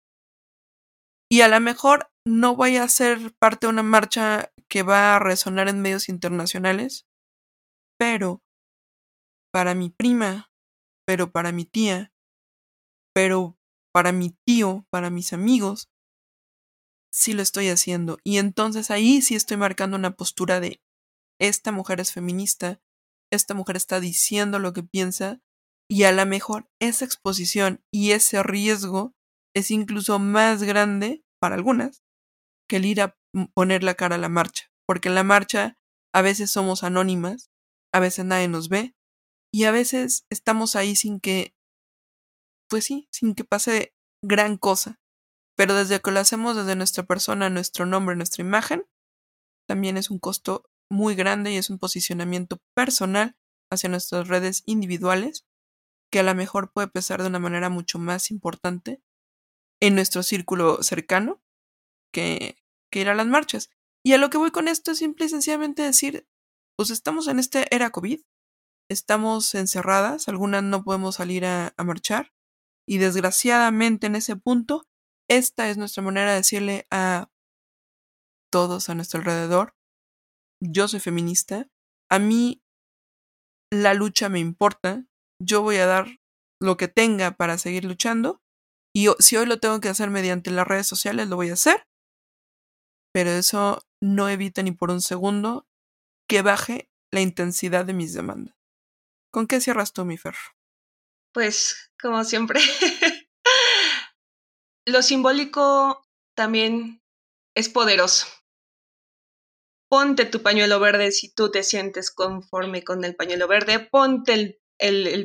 Y 1.28 1.40
a 1.40 1.48
lo 1.48 1.58
mejor 1.58 2.12
no 2.24 2.54
voy 2.54 2.76
a 2.76 2.86
ser 2.86 3.34
parte 3.40 3.66
de 3.66 3.72
una 3.72 3.82
marcha 3.82 4.52
que 4.68 4.84
va 4.84 5.16
a 5.16 5.18
resonar 5.18 5.66
en 5.66 5.82
medios 5.82 6.08
internacionales, 6.08 7.08
pero 7.98 8.44
para 9.52 9.74
mi 9.74 9.90
prima, 9.90 10.52
pero 11.04 11.32
para 11.32 11.50
mi 11.50 11.64
tía, 11.64 12.12
pero 13.12 13.58
para 13.92 14.12
mi 14.12 14.30
tío, 14.46 14.86
para 14.88 15.10
mis 15.10 15.32
amigos, 15.32 15.90
sí 17.12 17.32
lo 17.32 17.42
estoy 17.42 17.70
haciendo. 17.70 18.18
Y 18.22 18.38
entonces 18.38 18.92
ahí 18.92 19.20
sí 19.20 19.34
estoy 19.34 19.56
marcando 19.56 19.96
una 19.96 20.14
postura 20.14 20.60
de 20.60 20.80
esta 21.40 21.72
mujer 21.72 21.98
es 21.98 22.12
feminista, 22.12 22.80
esta 23.32 23.54
mujer 23.54 23.74
está 23.74 23.98
diciendo 23.98 24.60
lo 24.60 24.72
que 24.72 24.84
piensa 24.84 25.40
y 25.88 26.04
a 26.04 26.12
lo 26.12 26.24
mejor 26.26 26.68
esa 26.80 27.04
exposición 27.04 27.82
y 27.92 28.12
ese 28.12 28.42
riesgo 28.42 29.14
es 29.54 29.70
incluso 29.70 30.18
más 30.18 30.62
grande 30.62 31.24
para 31.40 31.54
algunas 31.54 32.02
que 32.68 32.76
el 32.76 32.86
ir 32.86 33.02
a 33.02 33.16
poner 33.54 33.82
la 33.82 33.94
cara 33.94 34.16
a 34.16 34.18
la 34.18 34.28
marcha, 34.28 34.70
porque 34.86 35.08
en 35.08 35.14
la 35.14 35.24
marcha 35.24 35.78
a 36.14 36.22
veces 36.22 36.50
somos 36.50 36.84
anónimas, 36.84 37.50
a 37.92 38.00
veces 38.00 38.24
nadie 38.24 38.48
nos 38.48 38.68
ve, 38.68 38.94
y 39.52 39.64
a 39.64 39.72
veces 39.72 40.26
estamos 40.30 40.74
ahí 40.74 40.96
sin 40.96 41.20
que, 41.20 41.54
pues 42.68 42.84
sí, 42.84 43.08
sin 43.12 43.34
que 43.34 43.44
pase 43.44 43.94
gran 44.22 44.56
cosa. 44.56 45.00
Pero 45.56 45.74
desde 45.74 46.00
que 46.00 46.10
lo 46.10 46.18
hacemos 46.18 46.56
desde 46.56 46.74
nuestra 46.74 47.04
persona, 47.04 47.50
nuestro 47.50 47.86
nombre, 47.86 48.16
nuestra 48.16 48.42
imagen, 48.42 48.84
también 49.68 49.96
es 49.96 50.10
un 50.10 50.18
costo 50.18 50.64
muy 50.90 51.14
grande 51.14 51.52
y 51.52 51.56
es 51.56 51.70
un 51.70 51.78
posicionamiento 51.78 52.58
personal 52.74 53.36
hacia 53.70 53.88
nuestras 53.88 54.28
redes 54.28 54.62
individuales 54.66 55.46
que 56.10 56.20
a 56.20 56.22
lo 56.22 56.34
mejor 56.34 56.72
puede 56.72 56.88
pesar 56.88 57.22
de 57.22 57.28
una 57.28 57.38
manera 57.38 57.68
mucho 57.68 57.98
más 57.98 58.30
importante 58.30 59.02
en 59.80 59.94
nuestro 59.94 60.22
círculo 60.22 60.82
cercano 60.82 61.42
que, 62.12 62.62
que 62.90 63.00
ir 63.00 63.08
a 63.08 63.14
las 63.14 63.26
marchas. 63.26 63.70
Y 64.04 64.12
a 64.12 64.18
lo 64.18 64.30
que 64.30 64.38
voy 64.38 64.50
con 64.50 64.68
esto 64.68 64.92
es 64.92 64.98
simple 64.98 65.26
y 65.26 65.28
sencillamente 65.28 65.82
decir, 65.82 66.28
pues 66.76 66.90
estamos 66.90 67.28
en 67.28 67.38
esta 67.38 67.64
era 67.70 67.90
COVID, 67.90 68.20
estamos 68.90 69.54
encerradas, 69.54 70.28
algunas 70.28 70.62
no 70.62 70.84
podemos 70.84 71.16
salir 71.16 71.44
a, 71.46 71.74
marchar 71.84 72.32
y 72.86 72.98
desgraciadamente 72.98 74.06
en 74.06 74.16
ese 74.16 74.36
punto, 74.36 74.86
esta 75.28 75.70
es 75.70 75.78
nuestra 75.78 76.02
manera 76.02 76.30
de 76.30 76.36
decirle 76.36 76.86
a 76.90 77.30
todos 78.52 78.88
a 78.88 78.94
nuestro 78.94 79.20
alrededor, 79.20 79.74
yo 80.60 80.86
soy 80.86 81.00
feminista, 81.00 81.68
a 82.10 82.18
mí 82.18 82.62
la 83.72 83.94
lucha 83.94 84.28
me 84.28 84.38
importa, 84.38 85.06
yo 85.44 85.62
voy 85.62 85.76
a 85.76 85.86
dar 85.86 86.06
lo 86.60 86.76
que 86.76 86.88
tenga 86.88 87.32
para 87.32 87.58
seguir 87.58 87.84
luchando 87.84 88.40
y 88.96 89.08
si 89.18 89.36
hoy 89.36 89.46
lo 89.46 89.58
tengo 89.58 89.80
que 89.80 89.88
hacer 89.88 90.10
mediante 90.10 90.50
las 90.50 90.66
redes 90.66 90.86
sociales, 90.86 91.28
lo 91.28 91.36
voy 91.36 91.50
a 91.50 91.54
hacer, 91.54 91.86
pero 93.12 93.30
eso 93.30 93.82
no 94.00 94.28
evita 94.28 94.62
ni 94.62 94.70
por 94.70 94.90
un 94.90 95.00
segundo 95.00 95.66
que 96.28 96.42
baje 96.42 96.90
la 97.12 97.20
intensidad 97.20 97.84
de 97.84 97.92
mis 97.92 98.14
demandas. 98.14 98.54
¿Con 99.32 99.46
qué 99.48 99.60
cierras 99.60 99.92
tú, 99.92 100.04
mi 100.04 100.16
Fer? 100.16 100.36
Pues, 101.32 101.92
como 102.00 102.22
siempre, 102.22 102.60
lo 104.86 105.02
simbólico 105.02 106.06
también 106.36 107.02
es 107.56 107.68
poderoso. 107.68 108.26
Ponte 109.88 110.24
tu 110.24 110.42
pañuelo 110.42 110.78
verde 110.78 111.10
si 111.10 111.32
tú 111.32 111.50
te 111.50 111.64
sientes 111.64 112.12
conforme 112.12 112.84
con 112.84 113.04
el 113.04 113.16
pañuelo 113.16 113.48
verde, 113.48 113.80
ponte 113.80 114.34
el, 114.34 114.60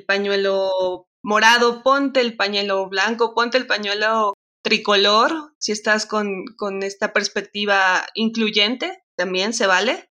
pañuelo 0.06 1.08
morado, 1.24 1.84
ponte 1.84 2.22
el 2.22 2.36
pañuelo 2.36 2.88
blanco, 2.90 3.34
ponte 3.34 3.58
el 3.58 3.68
pañuelo 3.68 4.34
tricolor, 4.64 5.54
si 5.58 5.72
estás 5.72 6.06
con, 6.06 6.46
con 6.58 6.84
esta 6.84 7.14
perspectiva 7.14 8.08
incluyente, 8.14 9.04
también 9.18 9.54
se 9.54 9.68
vale. 9.68 10.10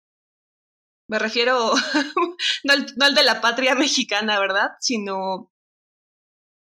Me 1.10 1.20
refiero 1.20 1.72
no, 2.64 2.74
al, 2.74 3.16
de 3.16 3.24
la 3.24 3.42
patria 3.42 3.76
mexicana, 3.76 4.40
¿verdad? 4.40 4.72
Sino 4.80 5.52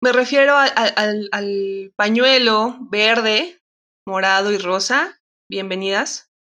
me 0.03 0.13
refiero 0.13 0.57
al, 0.57 1.29
al 1.33 1.93
pañuelo 1.97 2.77
verde, 2.91 3.61
morado 4.07 4.53
y 4.53 4.59
rosa. 4.59 5.21
Bienvenidas. 5.49 6.31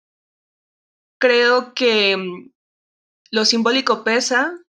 Creo 1.20 1.72
que 1.74 2.16
mm, 2.16 2.50
lo 3.30 3.44
simbólico 3.44 4.04
pesa 4.04 4.65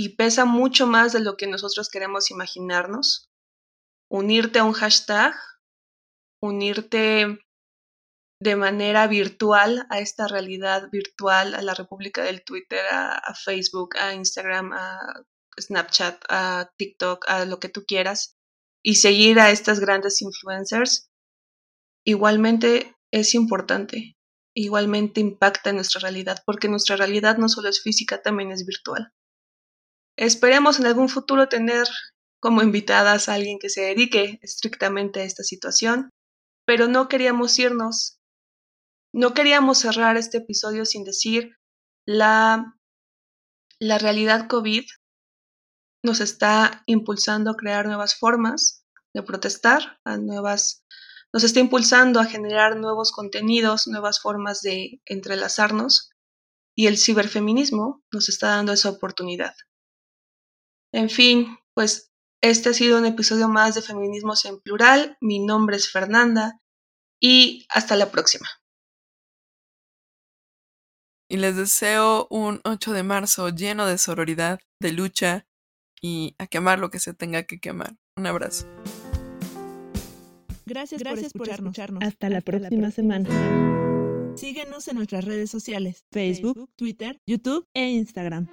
y 0.00 0.10
pesa 0.10 0.44
mucho 0.44 0.86
más 0.86 1.12
de 1.12 1.18
lo 1.18 1.36
que 1.36 1.48
nosotros 1.48 1.88
queremos 1.88 2.30
imaginarnos. 2.30 3.28
Unirte 4.08 4.60
a 4.60 4.64
un 4.64 4.72
hashtag, 4.72 5.34
unirte 6.40 7.40
de 8.40 8.54
manera 8.54 9.08
virtual 9.08 9.88
a 9.90 9.98
esta 9.98 10.28
realidad 10.28 10.88
virtual, 10.92 11.56
a 11.56 11.62
la 11.62 11.74
República 11.74 12.22
del 12.22 12.44
Twitter, 12.44 12.80
a, 12.92 13.34
Facebook, 13.34 13.96
a 13.98 14.14
Instagram, 14.14 14.72
a 14.72 15.00
Snapchat, 15.60 16.22
a 16.28 16.70
TikTok, 16.76 17.28
a 17.28 17.44
lo 17.44 17.58
que 17.58 17.68
tú 17.68 17.84
quieras, 17.84 18.36
y 18.84 18.94
seguir 18.94 19.40
a 19.40 19.50
estas 19.50 19.80
grandes 19.80 20.22
influencers, 20.22 21.10
igualmente 22.06 22.94
es 23.12 23.34
importante, 23.34 24.16
igualmente 24.54 25.20
impacta 25.20 25.70
en 25.70 25.76
nuestra 25.76 26.02
realidad, 26.02 26.40
porque 26.46 26.68
nuestra 26.68 26.94
realidad 26.94 27.36
no 27.36 27.48
solo 27.48 27.68
es 27.68 27.82
física, 27.82 28.22
también 28.22 28.52
es 28.52 28.64
virtual. 28.64 29.12
Esperemos 30.18 30.78
en 30.78 30.86
algún 30.86 31.08
futuro 31.08 31.48
tener 31.48 31.86
como 32.40 32.62
invitadas 32.62 33.28
a 33.28 33.34
alguien 33.34 33.58
que 33.58 33.70
se 33.70 33.80
dedique 33.80 34.38
estrictamente 34.42 35.20
a 35.20 35.24
esta 35.24 35.42
situación, 35.42 36.10
pero 36.66 36.86
no 36.86 37.08
queríamos 37.08 37.58
irnos 37.58 38.18
no 39.12 39.32
queríamos 39.32 39.78
cerrar 39.78 40.16
este 40.16 40.38
episodio 40.38 40.84
sin 40.84 41.04
decir 41.04 41.56
la, 42.06 42.76
la 43.80 43.98
realidad 43.98 44.48
COVID 44.48 44.84
nos 46.04 46.20
está 46.20 46.82
impulsando 46.86 47.50
a 47.50 47.56
crear 47.56 47.86
nuevas 47.86 48.14
formas 48.14 48.84
de 49.14 49.22
protestar, 49.22 49.98
a 50.04 50.18
nuevas, 50.18 50.84
nos 51.32 51.42
está 51.42 51.58
impulsando 51.60 52.20
a 52.20 52.26
generar 52.26 52.76
nuevos 52.76 53.10
contenidos, 53.10 53.88
nuevas 53.88 54.20
formas 54.20 54.60
de 54.60 55.00
entrelazarnos 55.06 56.10
y 56.76 56.86
el 56.86 56.98
ciberfeminismo 56.98 58.04
nos 58.12 58.28
está 58.28 58.48
dando 58.48 58.72
esa 58.72 58.90
oportunidad. 58.90 59.54
En 60.92 61.10
fin, 61.10 61.58
pues 61.74 62.10
este 62.42 62.70
ha 62.70 62.74
sido 62.74 62.98
un 62.98 63.06
episodio 63.06 63.48
más 63.48 63.74
de 63.74 63.82
Feminismos 63.82 64.44
en 64.44 64.60
Plural. 64.60 65.16
Mi 65.20 65.38
nombre 65.38 65.76
es 65.76 65.90
Fernanda 65.90 66.60
y 67.20 67.66
hasta 67.70 67.96
la 67.96 68.10
próxima 68.10 68.48
y 71.28 71.36
les 71.36 71.56
deseo 71.56 72.26
un 72.30 72.60
8 72.64 72.92
de 72.92 73.02
marzo 73.02 73.50
lleno 73.50 73.86
de 73.86 73.98
sororidad, 73.98 74.60
de 74.80 74.92
lucha 74.92 75.46
y 76.00 76.34
a 76.38 76.46
quemar 76.46 76.78
lo 76.78 76.90
que 76.90 76.98
se 76.98 77.12
tenga 77.12 77.42
que 77.42 77.60
quemar. 77.60 77.96
Un 78.16 78.26
abrazo. 78.26 78.66
Gracias, 80.64 81.02
por, 81.02 81.18
escucharnos. 81.18 82.02
Hasta, 82.02 82.28
la 82.28 82.40
próxima, 82.40 82.90
semana. 82.90 83.28
Síguenos 84.36 84.86
en 84.88 84.96
nuestras 84.96 85.24
redes 85.24 85.50
sociales, 85.50 86.04
Facebook, 86.12 86.70
Twitter, 86.76 87.20
YouTube 87.26 87.66
e 87.74 87.88
Instagram. 87.88 88.48